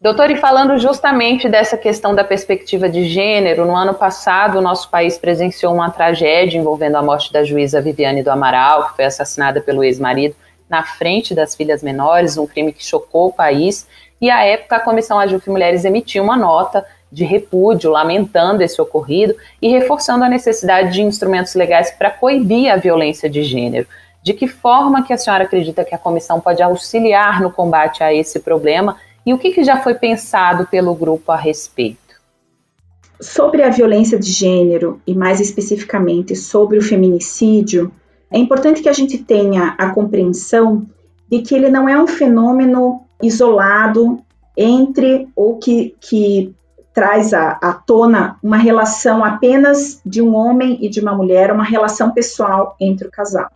Doutor, 0.02 0.28
e 0.30 0.36
falando 0.36 0.76
justamente 0.78 1.48
dessa 1.48 1.76
questão 1.76 2.16
da 2.16 2.24
perspectiva 2.24 2.88
de 2.88 3.04
gênero, 3.04 3.64
no 3.64 3.76
ano 3.76 3.94
passado 3.94 4.58
o 4.58 4.62
nosso 4.62 4.90
país 4.90 5.16
presenciou 5.16 5.72
uma 5.72 5.88
tragédia 5.88 6.58
envolvendo 6.58 6.96
a 6.96 7.02
morte 7.02 7.32
da 7.32 7.44
juíza 7.44 7.80
Viviane 7.80 8.24
do 8.24 8.30
Amaral, 8.30 8.88
que 8.88 8.96
foi 8.96 9.04
assassinada 9.04 9.60
pelo 9.60 9.84
ex-marido 9.84 10.34
na 10.68 10.82
frente 10.82 11.32
das 11.32 11.54
filhas 11.54 11.80
menores, 11.80 12.36
um 12.36 12.46
crime 12.46 12.72
que 12.72 12.84
chocou 12.84 13.28
o 13.28 13.32
país. 13.32 13.86
E 14.20 14.30
à 14.30 14.42
época 14.42 14.76
a 14.76 14.80
Comissão 14.80 15.18
Ajuf 15.18 15.48
Mulheres 15.48 15.84
emitiu 15.84 16.24
uma 16.24 16.36
nota 16.36 16.84
de 17.10 17.24
repúdio, 17.24 17.90
lamentando 17.90 18.62
esse 18.62 18.80
ocorrido 18.80 19.34
e 19.60 19.68
reforçando 19.68 20.24
a 20.24 20.28
necessidade 20.28 20.92
de 20.92 21.02
instrumentos 21.02 21.54
legais 21.54 21.90
para 21.90 22.10
coibir 22.10 22.72
a 22.72 22.76
violência 22.76 23.28
de 23.28 23.42
gênero. 23.42 23.86
De 24.22 24.34
que 24.34 24.46
forma 24.46 25.02
que 25.02 25.12
a 25.12 25.18
senhora 25.18 25.44
acredita 25.44 25.84
que 25.84 25.94
a 25.94 25.98
comissão 25.98 26.40
pode 26.40 26.62
auxiliar 26.62 27.40
no 27.40 27.50
combate 27.50 28.02
a 28.02 28.12
esse 28.12 28.38
problema 28.40 28.96
e 29.24 29.34
o 29.34 29.38
que, 29.38 29.50
que 29.50 29.64
já 29.64 29.80
foi 29.80 29.94
pensado 29.94 30.66
pelo 30.66 30.94
grupo 30.94 31.32
a 31.32 31.36
respeito? 31.36 31.98
Sobre 33.20 33.62
a 33.62 33.70
violência 33.70 34.18
de 34.18 34.30
gênero 34.30 35.00
e 35.06 35.14
mais 35.14 35.40
especificamente 35.40 36.34
sobre 36.34 36.78
o 36.78 36.82
feminicídio, 36.82 37.92
é 38.30 38.38
importante 38.38 38.80
que 38.80 38.88
a 38.88 38.92
gente 38.92 39.18
tenha 39.18 39.74
a 39.76 39.90
compreensão 39.90 40.86
de 41.30 41.42
que 41.42 41.54
ele 41.54 41.68
não 41.68 41.88
é 41.88 42.00
um 42.00 42.06
fenômeno 42.06 43.02
isolado 43.22 44.22
entre 44.56 45.28
ou 45.36 45.58
que, 45.58 45.94
que 46.00 46.54
traz 46.92 47.32
à, 47.32 47.58
à 47.62 47.72
tona 47.72 48.36
uma 48.42 48.56
relação 48.56 49.24
apenas 49.24 50.00
de 50.04 50.20
um 50.20 50.34
homem 50.34 50.78
e 50.80 50.88
de 50.88 51.00
uma 51.00 51.14
mulher, 51.14 51.52
uma 51.52 51.64
relação 51.64 52.10
pessoal 52.10 52.76
entre 52.80 53.08
o 53.08 53.10
casal. 53.10 53.48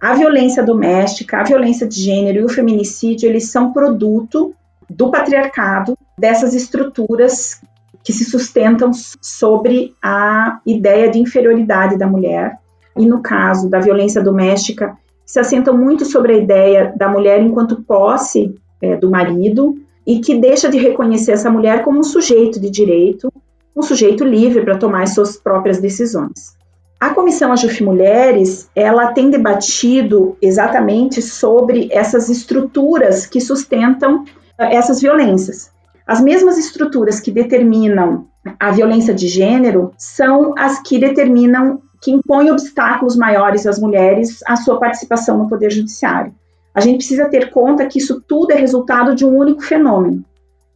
A 0.00 0.14
violência 0.14 0.62
doméstica, 0.62 1.40
a 1.40 1.44
violência 1.44 1.86
de 1.86 2.00
gênero 2.00 2.40
e 2.40 2.44
o 2.44 2.48
feminicídio, 2.48 3.28
eles 3.28 3.50
são 3.50 3.72
produto 3.72 4.54
do 4.88 5.10
patriarcado, 5.10 5.96
dessas 6.18 6.54
estruturas 6.54 7.60
que 8.04 8.12
se 8.12 8.24
sustentam 8.24 8.92
sobre 9.20 9.94
a 10.00 10.60
ideia 10.64 11.10
de 11.10 11.18
inferioridade 11.18 11.98
da 11.98 12.06
mulher. 12.06 12.58
E 12.96 13.04
no 13.04 13.20
caso 13.20 13.68
da 13.68 13.80
violência 13.80 14.22
doméstica, 14.22 14.96
se 15.24 15.40
assentam 15.40 15.76
muito 15.76 16.04
sobre 16.04 16.34
a 16.34 16.36
ideia 16.36 16.94
da 16.96 17.08
mulher 17.08 17.42
enquanto 17.42 17.82
posse 17.82 18.54
é, 18.80 18.94
do 18.96 19.10
marido 19.10 19.76
e 20.06 20.20
que 20.20 20.38
deixa 20.38 20.68
de 20.68 20.78
reconhecer 20.78 21.32
essa 21.32 21.50
mulher 21.50 21.82
como 21.82 21.98
um 21.98 22.04
sujeito 22.04 22.60
de 22.60 22.70
direito, 22.70 23.32
um 23.74 23.82
sujeito 23.82 24.24
livre 24.24 24.64
para 24.64 24.78
tomar 24.78 25.02
as 25.02 25.14
suas 25.14 25.36
próprias 25.36 25.78
decisões. 25.78 26.56
A 26.98 27.10
Comissão 27.10 27.52
Ajuf 27.52 27.82
Mulheres, 27.84 28.70
ela 28.74 29.12
tem 29.12 29.28
debatido 29.28 30.36
exatamente 30.40 31.20
sobre 31.20 31.88
essas 31.92 32.30
estruturas 32.30 33.26
que 33.26 33.40
sustentam 33.40 34.24
eh, 34.58 34.76
essas 34.76 35.02
violências. 35.02 35.70
As 36.06 36.22
mesmas 36.22 36.56
estruturas 36.56 37.20
que 37.20 37.30
determinam 37.30 38.26
a 38.58 38.70
violência 38.70 39.12
de 39.12 39.28
gênero 39.28 39.92
são 39.98 40.54
as 40.56 40.80
que 40.80 40.98
determinam, 40.98 41.82
que 42.00 42.12
impõem 42.12 42.50
obstáculos 42.50 43.16
maiores 43.16 43.66
às 43.66 43.78
mulheres 43.78 44.40
à 44.46 44.56
sua 44.56 44.78
participação 44.78 45.36
no 45.36 45.48
Poder 45.48 45.70
Judiciário. 45.70 46.32
A 46.76 46.80
gente 46.82 46.98
precisa 46.98 47.26
ter 47.26 47.48
conta 47.48 47.86
que 47.86 47.98
isso 47.98 48.22
tudo 48.28 48.52
é 48.52 48.54
resultado 48.54 49.14
de 49.14 49.24
um 49.24 49.34
único 49.34 49.62
fenômeno, 49.62 50.22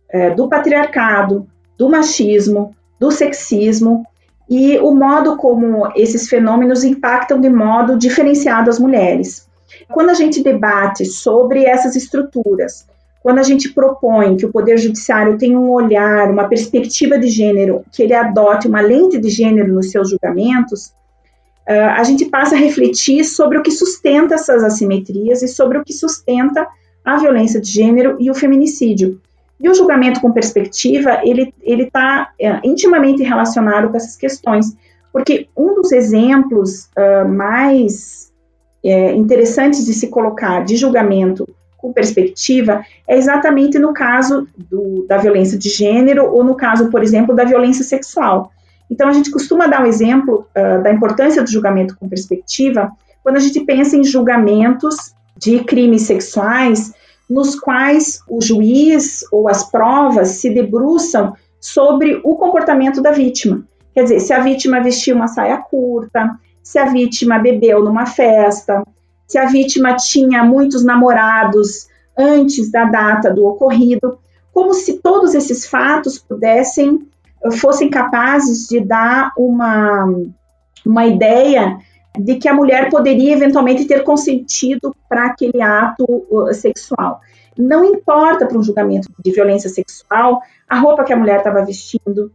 é, 0.08 0.30
do 0.30 0.48
patriarcado, 0.48 1.46
do 1.76 1.90
machismo, 1.90 2.74
do 2.98 3.10
sexismo 3.10 4.06
e 4.48 4.78
o 4.78 4.94
modo 4.94 5.36
como 5.36 5.92
esses 5.94 6.26
fenômenos 6.26 6.84
impactam 6.84 7.38
de 7.38 7.50
modo 7.50 7.98
diferenciado 7.98 8.70
as 8.70 8.78
mulheres. 8.78 9.46
Quando 9.92 10.08
a 10.08 10.14
gente 10.14 10.42
debate 10.42 11.04
sobre 11.04 11.66
essas 11.66 11.94
estruturas, 11.94 12.86
quando 13.22 13.38
a 13.38 13.42
gente 13.42 13.68
propõe 13.68 14.38
que 14.38 14.46
o 14.46 14.50
Poder 14.50 14.78
Judiciário 14.78 15.36
tenha 15.36 15.58
um 15.58 15.70
olhar, 15.70 16.30
uma 16.30 16.48
perspectiva 16.48 17.18
de 17.18 17.28
gênero, 17.28 17.84
que 17.92 18.02
ele 18.02 18.14
adote 18.14 18.66
uma 18.66 18.80
lente 18.80 19.18
de 19.18 19.28
gênero 19.28 19.74
nos 19.74 19.90
seus 19.90 20.08
julgamentos, 20.08 20.94
a 21.72 22.02
gente 22.02 22.24
passa 22.24 22.54
a 22.54 22.58
refletir 22.58 23.24
sobre 23.24 23.58
o 23.58 23.62
que 23.62 23.70
sustenta 23.70 24.34
essas 24.34 24.64
assimetrias 24.64 25.42
e 25.42 25.48
sobre 25.48 25.78
o 25.78 25.84
que 25.84 25.92
sustenta 25.92 26.66
a 27.04 27.16
violência 27.16 27.60
de 27.60 27.70
gênero 27.70 28.16
e 28.18 28.30
o 28.30 28.34
feminicídio. 28.34 29.20
E 29.60 29.68
o 29.68 29.74
julgamento 29.74 30.20
com 30.20 30.32
perspectiva, 30.32 31.20
ele 31.22 31.52
está 31.68 32.30
é, 32.40 32.60
intimamente 32.64 33.22
relacionado 33.22 33.90
com 33.90 33.96
essas 33.96 34.16
questões, 34.16 34.74
porque 35.12 35.48
um 35.56 35.74
dos 35.74 35.92
exemplos 35.92 36.88
uh, 36.96 37.28
mais 37.28 38.32
é, 38.82 39.12
interessantes 39.12 39.84
de 39.84 39.92
se 39.92 40.08
colocar 40.08 40.64
de 40.64 40.76
julgamento 40.76 41.46
com 41.76 41.92
perspectiva 41.92 42.84
é 43.06 43.16
exatamente 43.16 43.78
no 43.78 43.92
caso 43.92 44.46
do, 44.56 45.04
da 45.06 45.18
violência 45.18 45.58
de 45.58 45.68
gênero 45.68 46.26
ou 46.32 46.44
no 46.44 46.54
caso, 46.54 46.90
por 46.90 47.02
exemplo, 47.02 47.34
da 47.34 47.44
violência 47.44 47.84
sexual. 47.84 48.52
Então, 48.90 49.08
a 49.08 49.12
gente 49.12 49.30
costuma 49.30 49.66
dar 49.66 49.82
um 49.82 49.86
exemplo 49.86 50.46
uh, 50.50 50.82
da 50.82 50.92
importância 50.92 51.42
do 51.42 51.50
julgamento 51.50 51.96
com 51.96 52.08
perspectiva 52.08 52.90
quando 53.22 53.36
a 53.36 53.40
gente 53.40 53.60
pensa 53.60 53.96
em 53.96 54.04
julgamentos 54.04 55.14
de 55.36 55.62
crimes 55.64 56.02
sexuais 56.02 56.92
nos 57.28 57.54
quais 57.54 58.20
o 58.28 58.42
juiz 58.42 59.24
ou 59.30 59.48
as 59.48 59.70
provas 59.70 60.28
se 60.28 60.50
debruçam 60.50 61.34
sobre 61.60 62.20
o 62.24 62.34
comportamento 62.34 63.00
da 63.00 63.12
vítima. 63.12 63.64
Quer 63.94 64.02
dizer, 64.02 64.20
se 64.20 64.32
a 64.32 64.40
vítima 64.40 64.80
vestiu 64.80 65.14
uma 65.14 65.28
saia 65.28 65.58
curta, 65.58 66.36
se 66.62 66.78
a 66.78 66.86
vítima 66.86 67.38
bebeu 67.38 67.84
numa 67.84 68.06
festa, 68.06 68.82
se 69.26 69.38
a 69.38 69.46
vítima 69.46 69.94
tinha 69.94 70.42
muitos 70.42 70.84
namorados 70.84 71.86
antes 72.18 72.70
da 72.70 72.84
data 72.84 73.32
do 73.32 73.46
ocorrido, 73.46 74.18
como 74.52 74.74
se 74.74 74.98
todos 74.98 75.34
esses 75.34 75.66
fatos 75.66 76.18
pudessem, 76.18 77.06
fossem 77.52 77.88
capazes 77.88 78.66
de 78.68 78.80
dar 78.80 79.32
uma, 79.36 80.06
uma 80.84 81.06
ideia 81.06 81.78
de 82.18 82.36
que 82.36 82.48
a 82.48 82.54
mulher 82.54 82.90
poderia 82.90 83.32
eventualmente 83.32 83.84
ter 83.84 84.02
consentido 84.02 84.94
para 85.08 85.26
aquele 85.26 85.62
ato 85.62 86.04
uh, 86.30 86.52
sexual. 86.52 87.20
Não 87.56 87.84
importa 87.84 88.46
para 88.46 88.58
um 88.58 88.62
julgamento 88.62 89.08
de 89.22 89.30
violência 89.30 89.70
sexual 89.70 90.40
a 90.68 90.78
roupa 90.78 91.04
que 91.04 91.12
a 91.12 91.16
mulher 91.16 91.38
estava 91.38 91.64
vestindo, 91.64 92.32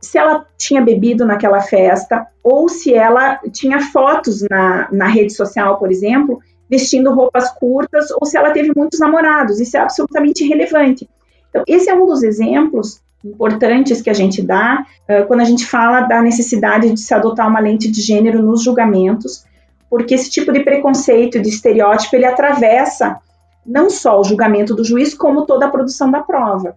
se 0.00 0.18
ela 0.18 0.46
tinha 0.56 0.80
bebido 0.80 1.24
naquela 1.24 1.60
festa, 1.60 2.26
ou 2.42 2.68
se 2.68 2.94
ela 2.94 3.40
tinha 3.52 3.80
fotos 3.80 4.42
na, 4.48 4.88
na 4.92 5.06
rede 5.06 5.32
social, 5.32 5.78
por 5.78 5.90
exemplo, 5.90 6.38
vestindo 6.68 7.12
roupas 7.12 7.50
curtas, 7.52 8.10
ou 8.10 8.26
se 8.26 8.36
ela 8.36 8.50
teve 8.50 8.72
muitos 8.76 9.00
namorados. 9.00 9.60
Isso 9.60 9.76
é 9.76 9.80
absolutamente 9.80 10.44
irrelevante. 10.44 11.08
Então, 11.48 11.64
esse 11.66 11.88
é 11.88 11.94
um 11.94 12.06
dos 12.06 12.22
exemplos 12.22 13.00
importantes 13.34 14.00
que 14.00 14.10
a 14.10 14.14
gente 14.14 14.42
dá 14.42 14.84
uh, 15.08 15.26
quando 15.26 15.40
a 15.40 15.44
gente 15.44 15.66
fala 15.66 16.02
da 16.02 16.22
necessidade 16.22 16.90
de 16.92 17.00
se 17.00 17.12
adotar 17.14 17.48
uma 17.48 17.60
lente 17.60 17.90
de 17.90 18.00
gênero 18.00 18.42
nos 18.42 18.62
julgamentos, 18.62 19.44
porque 19.88 20.14
esse 20.14 20.30
tipo 20.30 20.52
de 20.52 20.60
preconceito, 20.60 21.40
de 21.40 21.48
estereótipo, 21.48 22.16
ele 22.16 22.26
atravessa 22.26 23.18
não 23.64 23.90
só 23.90 24.20
o 24.20 24.24
julgamento 24.24 24.74
do 24.74 24.84
juiz, 24.84 25.14
como 25.14 25.44
toda 25.44 25.66
a 25.66 25.70
produção 25.70 26.10
da 26.10 26.20
prova. 26.20 26.76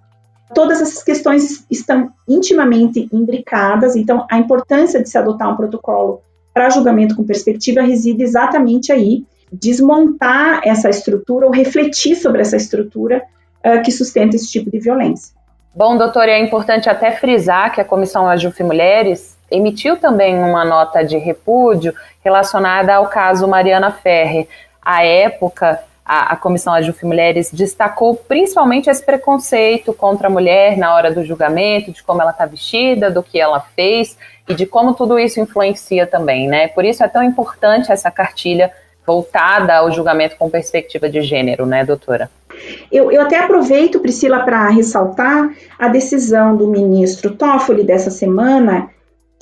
Todas 0.54 0.82
essas 0.82 1.04
questões 1.04 1.66
estão 1.70 2.12
intimamente 2.28 3.08
imbricadas, 3.14 3.96
então 3.96 4.26
a 4.30 4.38
importância 4.38 5.02
de 5.02 5.08
se 5.08 5.18
adotar 5.18 5.52
um 5.52 5.56
protocolo 5.56 6.22
para 6.54 6.72
julgamento 6.72 7.16
com 7.16 7.24
perspectiva 7.24 7.82
reside 7.82 8.24
exatamente 8.24 8.92
aí, 8.92 9.24
desmontar 9.52 10.62
essa 10.64 10.90
estrutura 10.90 11.46
ou 11.46 11.52
refletir 11.52 12.16
sobre 12.16 12.42
essa 12.42 12.58
estrutura 12.58 13.24
uh, 13.66 13.82
que 13.84 13.92
sustenta 13.92 14.36
esse 14.36 14.52
tipo 14.52 14.72
de 14.72 14.80
violência. 14.80 15.39
Bom, 15.74 15.98
doutor, 15.98 16.28
é 16.28 16.40
importante 16.40 16.90
até 16.90 17.12
frisar 17.12 17.72
que 17.72 17.80
a 17.80 17.86
Comissão 17.86 18.28
Ajuf 18.28 18.62
Mulheres 18.64 19.38
emitiu 19.52 19.98
também 19.98 20.36
uma 20.36 20.66
nota 20.66 21.04
de 21.04 21.18
repúdio 21.18 21.94
relacionada 22.24 22.96
ao 22.96 23.08
caso 23.08 23.48
Mariana 23.48 23.92
Ferre. 23.92 24.50
À 24.82 25.06
época, 25.06 25.80
a, 26.04 26.34
a 26.34 26.36
Comissão 26.36 26.74
Ajuf 26.74 27.06
Mulheres 27.06 27.52
destacou 27.52 28.16
principalmente 28.16 28.90
esse 28.90 29.06
preconceito 29.06 29.94
contra 29.94 30.28
a 30.28 30.32
mulher 30.32 30.76
na 30.76 30.96
hora 30.96 31.14
do 31.14 31.24
julgamento, 31.24 31.92
de 31.92 32.02
como 32.02 32.20
ela 32.20 32.32
está 32.32 32.48
vestida, 32.48 33.12
do 33.12 33.22
que 33.22 33.40
ela 33.40 33.60
fez 33.60 34.18
e 34.48 34.56
de 34.56 34.66
como 34.66 34.96
tudo 34.96 35.20
isso 35.20 35.40
influencia 35.40 36.08
também, 36.08 36.48
né? 36.48 36.68
Por 36.70 36.84
isso 36.84 37.04
é 37.04 37.08
tão 37.08 37.22
importante 37.22 37.92
essa 37.92 38.10
cartilha 38.10 38.72
voltada 39.10 39.76
ao 39.76 39.92
julgamento 39.92 40.36
com 40.38 40.52
perspectiva 40.52 41.10
de 41.10 41.24
gênero, 41.24 41.66
né, 41.66 41.84
doutora? 41.84 42.30
Eu, 42.92 43.12
eu 43.12 43.22
até 43.24 43.40
aproveito, 43.40 44.00
Priscila, 44.00 44.42
para 44.42 44.70
ressaltar 44.70 45.52
a 45.80 45.88
decisão 45.88 46.56
do 46.56 46.68
ministro 46.68 47.36
Toffoli 47.36 47.84
dessa 47.84 48.12
semana, 48.12 48.88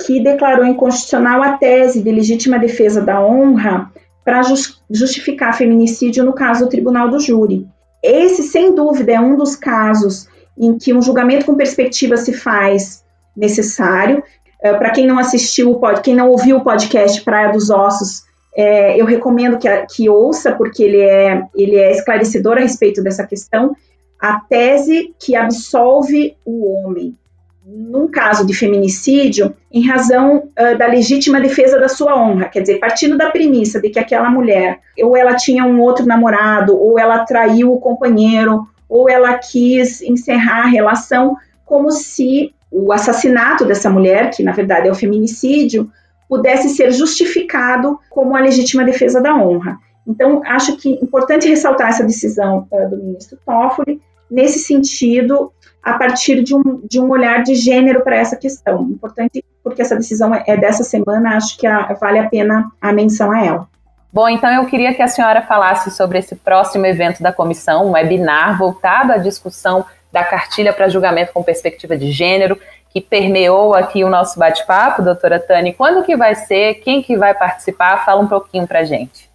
que 0.05 0.23
declarou 0.23 0.65
inconstitucional 0.65 1.43
a 1.43 1.57
tese 1.57 2.01
de 2.01 2.09
legítima 2.09 2.57
defesa 2.57 3.01
da 3.01 3.19
honra 3.19 3.91
para 4.23 4.41
justificar 4.89 5.57
feminicídio 5.57 6.23
no 6.23 6.31
caso 6.31 6.63
do 6.63 6.69
Tribunal 6.69 7.09
do 7.09 7.19
Júri. 7.19 7.67
Esse, 8.01 8.43
sem 8.43 8.73
dúvida, 8.73 9.11
é 9.11 9.19
um 9.19 9.35
dos 9.35 9.57
casos 9.57 10.29
em 10.57 10.77
que 10.77 10.93
um 10.93 11.01
julgamento 11.01 11.45
com 11.45 11.55
perspectiva 11.55 12.15
se 12.15 12.31
faz 12.31 13.03
necessário. 13.35 14.23
Uh, 14.63 14.77
para 14.77 14.91
quem 14.91 15.05
não 15.05 15.19
assistiu, 15.19 15.77
quem 16.01 16.15
não 16.15 16.29
ouviu 16.29 16.57
o 16.57 16.63
podcast 16.63 17.21
Praia 17.21 17.51
dos 17.51 17.69
Ossos, 17.69 18.26
é, 18.57 18.99
eu 18.99 19.05
recomendo 19.05 19.59
que, 19.59 19.69
que, 19.85 20.09
ouça, 20.09 20.51
porque 20.51 20.81
ele 20.81 20.99
é, 20.99 21.43
ele 21.53 21.75
é 21.75 21.91
esclarecedor 21.91 22.57
a 22.57 22.61
respeito 22.61 23.03
dessa 23.03 23.23
questão. 23.25 23.75
A 24.19 24.39
tese 24.39 25.13
que 25.19 25.35
absolve 25.35 26.35
o 26.43 26.65
homem, 26.65 27.15
num 27.63 28.07
caso 28.07 28.47
de 28.47 28.55
feminicídio, 28.55 29.53
em 29.71 29.85
razão 29.85 30.49
uh, 30.59 30.75
da 30.75 30.87
legítima 30.87 31.39
defesa 31.39 31.79
da 31.79 31.87
sua 31.87 32.19
honra. 32.19 32.45
Quer 32.45 32.61
dizer, 32.61 32.79
partindo 32.79 33.15
da 33.15 33.29
premissa 33.29 33.79
de 33.79 33.91
que 33.91 33.99
aquela 33.99 34.31
mulher, 34.31 34.79
ou 35.03 35.15
ela 35.15 35.35
tinha 35.35 35.63
um 35.63 35.79
outro 35.79 36.07
namorado, 36.07 36.75
ou 36.75 36.97
ela 36.97 37.25
traiu 37.25 37.71
o 37.71 37.79
companheiro, 37.79 38.67
ou 38.89 39.07
ela 39.07 39.37
quis 39.37 40.01
encerrar 40.01 40.63
a 40.63 40.67
relação, 40.67 41.35
como 41.63 41.91
se 41.91 42.55
o 42.71 42.91
assassinato 42.91 43.65
dessa 43.65 43.87
mulher, 43.87 44.31
que 44.31 44.41
na 44.41 44.51
verdade 44.51 44.87
é 44.87 44.91
o 44.91 44.95
feminicídio, 44.95 45.91
pudesse 46.27 46.69
ser 46.69 46.91
justificado 46.91 47.99
como 48.09 48.35
a 48.35 48.39
legítima 48.39 48.83
defesa 48.83 49.21
da 49.21 49.35
honra. 49.35 49.77
Então, 50.05 50.41
acho 50.45 50.77
que 50.77 50.93
é 50.93 51.03
importante 51.03 51.47
ressaltar 51.47 51.89
essa 51.89 52.03
decisão 52.03 52.67
uh, 52.71 52.89
do 52.89 52.97
ministro 52.97 53.37
Toffoli, 53.45 54.01
nesse 54.29 54.59
sentido, 54.59 55.51
a 55.83 55.93
partir 55.93 56.43
de 56.43 56.55
um, 56.55 56.81
de 56.83 56.99
um 56.99 57.09
olhar 57.09 57.43
de 57.43 57.55
gênero 57.55 58.03
para 58.03 58.15
essa 58.15 58.35
questão. 58.35 58.83
Importante 58.83 59.43
porque 59.63 59.81
essa 59.81 59.95
decisão 59.95 60.33
é, 60.33 60.43
é 60.47 60.57
dessa 60.57 60.83
semana, 60.83 61.35
acho 61.35 61.57
que 61.57 61.67
a, 61.67 61.93
vale 61.93 62.19
a 62.19 62.29
pena 62.29 62.71
a 62.81 62.93
menção 62.93 63.31
a 63.31 63.45
ela. 63.45 63.67
Bom, 64.11 64.29
então 64.29 64.49
eu 64.49 64.65
queria 64.65 64.93
que 64.93 65.01
a 65.01 65.07
senhora 65.07 65.41
falasse 65.41 65.91
sobre 65.91 66.19
esse 66.19 66.35
próximo 66.35 66.85
evento 66.85 67.21
da 67.21 67.31
comissão, 67.31 67.87
um 67.87 67.91
webinar 67.91 68.57
voltado 68.57 69.11
à 69.11 69.17
discussão 69.17 69.85
da 70.11 70.23
cartilha 70.23 70.71
para 70.71 70.87
julgamento 70.87 71.33
com 71.33 71.43
perspectiva 71.43 71.97
de 71.97 72.11
gênero, 72.11 72.57
que 72.97 73.01
permeou 73.01 73.75
aqui 73.75 74.03
o 74.03 74.09
nosso 74.09 74.39
bate-papo, 74.39 75.03
doutora 75.03 75.39
Tani. 75.39 75.73
Quando 75.73 76.03
que 76.03 76.15
vai 76.15 76.33
ser? 76.33 76.75
Quem 76.75 77.01
que 77.01 77.15
vai 77.15 77.33
participar? 77.33 78.03
Fala 78.03 78.21
um 78.21 78.27
pouquinho 78.27 78.67
para 78.67 78.83
gente. 78.83 79.29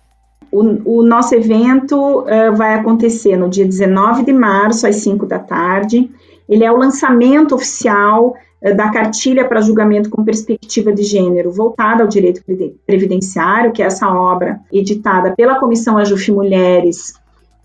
O, 0.51 0.99
o, 0.99 1.03
nosso 1.03 1.35
evento 1.35 2.21
uh, 2.21 2.55
vai 2.57 2.75
acontecer 2.75 3.37
no 3.37 3.49
dia 3.49 3.65
19 3.65 4.25
de 4.25 4.33
março, 4.33 4.87
às 4.87 4.97
5 4.97 5.27
da 5.27 5.39
tarde. 5.39 6.11
Ele 6.49 6.65
é 6.65 6.71
o 6.71 6.77
lançamento 6.77 7.55
oficial 7.55 8.35
uh, 8.61 8.77
da 8.77 8.91
cartilha 8.91 9.47
para 9.47 9.61
julgamento 9.61 10.11
com 10.11 10.25
perspectiva 10.25 10.93
de 10.93 11.05
gênero, 11.05 11.53
voltada 11.53 12.03
ao 12.03 12.09
direito 12.09 12.43
previdenciário, 12.85 13.73
que 13.73 13.83
é 13.83 13.87
essa 13.87 14.09
obra 14.09 14.61
editada 14.73 15.35
pela 15.37 15.59
Comissão 15.59 15.97
Ajuf 15.97 16.31
Mulheres 16.33 17.15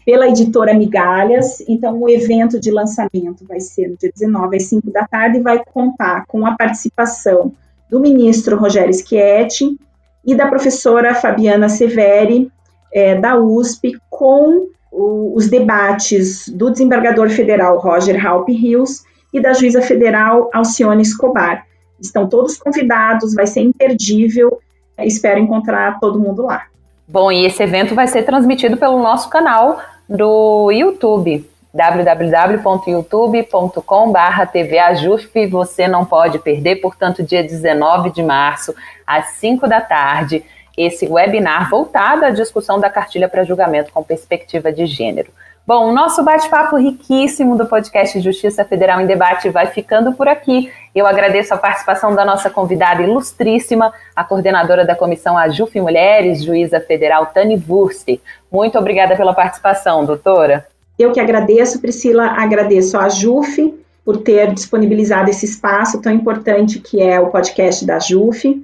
pela 0.08 0.30
editora 0.30 0.74
Migalhas. 0.74 1.62
Então, 1.68 2.02
o 2.02 2.08
evento 2.08 2.58
de 2.62 2.72
lançamento 2.72 3.46
vai 3.46 3.60
ser 3.60 3.90
no 3.90 3.98
dia 3.98 4.10
19 4.10 4.56
às 4.56 4.64
5 4.64 4.90
da 4.90 5.06
tarde 5.06 5.40
e 5.40 5.42
vai 5.42 5.62
contar 5.66 6.24
com 6.28 6.46
a 6.48 6.56
participação 6.56 7.52
do 7.90 8.00
ministro 8.00 8.56
Rogério 8.56 8.94
Schietti 8.94 9.78
e 10.26 10.34
da 10.34 10.48
professora 10.48 11.14
Fabiana 11.14 11.68
Severi, 11.68 12.50
é, 12.94 13.16
da 13.16 13.38
USP, 13.38 14.00
com 14.10 14.70
o, 14.90 15.34
os 15.36 15.50
debates 15.50 16.48
do 16.48 16.72
desembargador 16.72 17.30
federal 17.30 17.78
Roger 17.78 18.26
Halp 18.26 18.48
Hills 18.48 19.04
e 19.34 19.42
da 19.42 19.52
juíza 19.52 19.82
federal 19.82 20.50
Alcione 20.54 21.02
Escobar. 21.02 21.68
Estão 22.00 22.30
todos 22.30 22.58
convidados, 22.58 23.36
vai 23.36 23.46
ser 23.46 23.60
imperdível. 23.60 24.58
Espero 25.00 25.38
encontrar 25.38 26.00
todo 26.00 26.18
mundo 26.18 26.44
lá. 26.44 26.64
Bom, 27.06 27.30
e 27.30 27.46
esse 27.46 27.62
evento 27.62 27.94
vai 27.94 28.08
ser 28.08 28.24
transmitido 28.24 28.78
pelo 28.78 29.00
nosso 29.00 29.30
canal 29.30 29.82
do 30.08 30.72
YouTube, 30.72 31.46
www.youtube.com.br 31.74 34.46
TVAJUF. 34.52 35.48
Você 35.48 35.88
não 35.88 36.06
pode 36.06 36.38
perder, 36.40 36.78
portanto, 36.78 37.24
dia 37.24 37.44
19 37.44 38.12
de 38.12 38.24
março, 38.24 38.74
às 39.06 39.32
5 39.34 39.68
da 39.68 39.82
tarde, 39.82 40.46
esse 40.78 41.08
webinar 41.08 41.70
voltado 41.70 42.24
à 42.24 42.30
discussão 42.30 42.80
da 42.80 42.90
cartilha 42.90 43.28
para 43.28 43.44
julgamento 43.44 43.92
com 43.92 44.04
perspectiva 44.04 44.72
de 44.72 44.86
gênero. 44.86 45.32
Bom, 45.68 45.90
o 45.90 45.92
nosso 45.92 46.24
bate-papo 46.24 46.78
riquíssimo 46.78 47.58
do 47.58 47.66
podcast 47.66 48.22
Justiça 48.22 48.64
Federal 48.64 49.02
em 49.02 49.06
Debate 49.06 49.50
vai 49.50 49.68
ficando 49.68 50.14
por 50.14 50.26
aqui. 50.26 50.72
Eu 50.96 51.06
agradeço 51.06 51.54
a 51.54 51.58
participação 51.58 52.16
da 52.16 52.24
nossa 52.24 52.50
convidada 52.50 53.02
ilustríssima, 53.02 53.92
a 54.16 54.24
coordenadora 54.24 54.86
da 54.86 54.96
Comissão 54.96 55.38
AJUF 55.38 55.82
Mulheres, 55.82 56.42
juíza 56.42 56.80
federal 56.80 57.26
Tani 57.26 57.62
Wurst. 57.68 58.08
Muito 58.50 58.78
obrigada 58.80 59.18
pela 59.18 59.34
participação, 59.34 60.06
doutora. 60.06 60.66
Eu 60.98 61.12
que 61.12 61.20
agradeço, 61.20 61.82
Priscila, 61.82 62.28
agradeço 62.28 62.98
a 62.98 63.10
JUF 63.10 63.78
por 64.06 64.18
ter 64.18 64.54
disponibilizado 64.54 65.30
esse 65.30 65.46
espaço 65.46 66.02
tão 66.02 66.14
importante 66.14 66.80
que 66.80 67.02
é 67.02 67.20
o 67.20 67.30
podcast 67.30 67.86
da 67.86 68.00
JUF, 68.00 68.64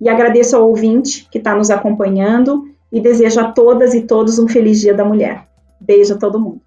e 0.00 0.08
agradeço 0.08 0.56
ao 0.56 0.68
ouvinte 0.68 1.28
que 1.30 1.38
está 1.38 1.54
nos 1.54 1.70
acompanhando 1.70 2.64
e 2.90 3.00
desejo 3.00 3.40
a 3.40 3.52
todas 3.52 3.94
e 3.94 4.02
todos 4.02 4.38
um 4.38 4.48
feliz 4.48 4.80
Dia 4.80 4.94
da 4.94 5.04
Mulher. 5.04 5.44
Beijo 5.80 6.14
a 6.14 6.18
todo 6.18 6.40
mundo. 6.40 6.60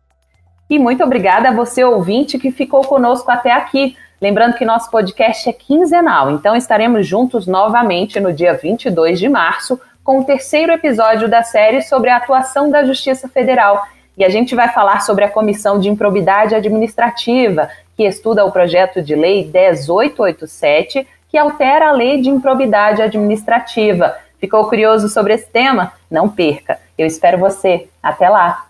E 0.69 0.79
muito 0.79 1.03
obrigada 1.03 1.49
a 1.49 1.53
você, 1.53 1.83
ouvinte, 1.83 2.39
que 2.39 2.51
ficou 2.51 2.81
conosco 2.83 3.29
até 3.29 3.51
aqui. 3.51 3.95
Lembrando 4.21 4.55
que 4.55 4.63
nosso 4.63 4.89
podcast 4.89 5.49
é 5.49 5.53
quinzenal, 5.53 6.31
então 6.31 6.55
estaremos 6.55 7.05
juntos 7.05 7.45
novamente 7.45 8.19
no 8.19 8.31
dia 8.31 8.53
22 8.53 9.19
de 9.19 9.27
março 9.27 9.79
com 10.03 10.19
o 10.19 10.23
terceiro 10.23 10.71
episódio 10.71 11.29
da 11.29 11.43
série 11.43 11.81
sobre 11.81 12.09
a 12.09 12.17
atuação 12.17 12.69
da 12.69 12.83
Justiça 12.83 13.27
Federal. 13.27 13.85
E 14.17 14.23
a 14.23 14.29
gente 14.29 14.53
vai 14.53 14.69
falar 14.69 15.01
sobre 15.01 15.25
a 15.25 15.29
Comissão 15.29 15.79
de 15.79 15.89
Improbidade 15.89 16.55
Administrativa, 16.55 17.69
que 17.95 18.03
estuda 18.03 18.45
o 18.45 18.51
projeto 18.51 19.01
de 19.01 19.15
lei 19.15 19.43
10887, 19.43 21.07
que 21.33 21.37
altera 21.39 21.89
a 21.89 21.91
Lei 21.91 22.21
de 22.21 22.29
Improbidade 22.29 23.01
Administrativa. 23.01 24.15
Ficou 24.39 24.69
curioso 24.69 25.09
sobre 25.09 25.33
esse 25.33 25.47
tema? 25.47 25.91
Não 26.09 26.29
perca. 26.29 26.77
Eu 26.95 27.07
espero 27.07 27.39
você. 27.39 27.87
Até 28.03 28.29
lá. 28.29 28.67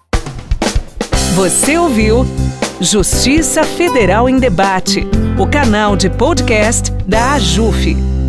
Você 1.35 1.77
ouviu 1.77 2.23
Justiça 2.79 3.65
Federal 3.65 4.29
em 4.29 4.37
Debate, 4.37 5.05
o 5.37 5.45
canal 5.45 5.97
de 5.97 6.09
podcast 6.09 6.89
da 7.05 7.33
AJUF. 7.33 8.22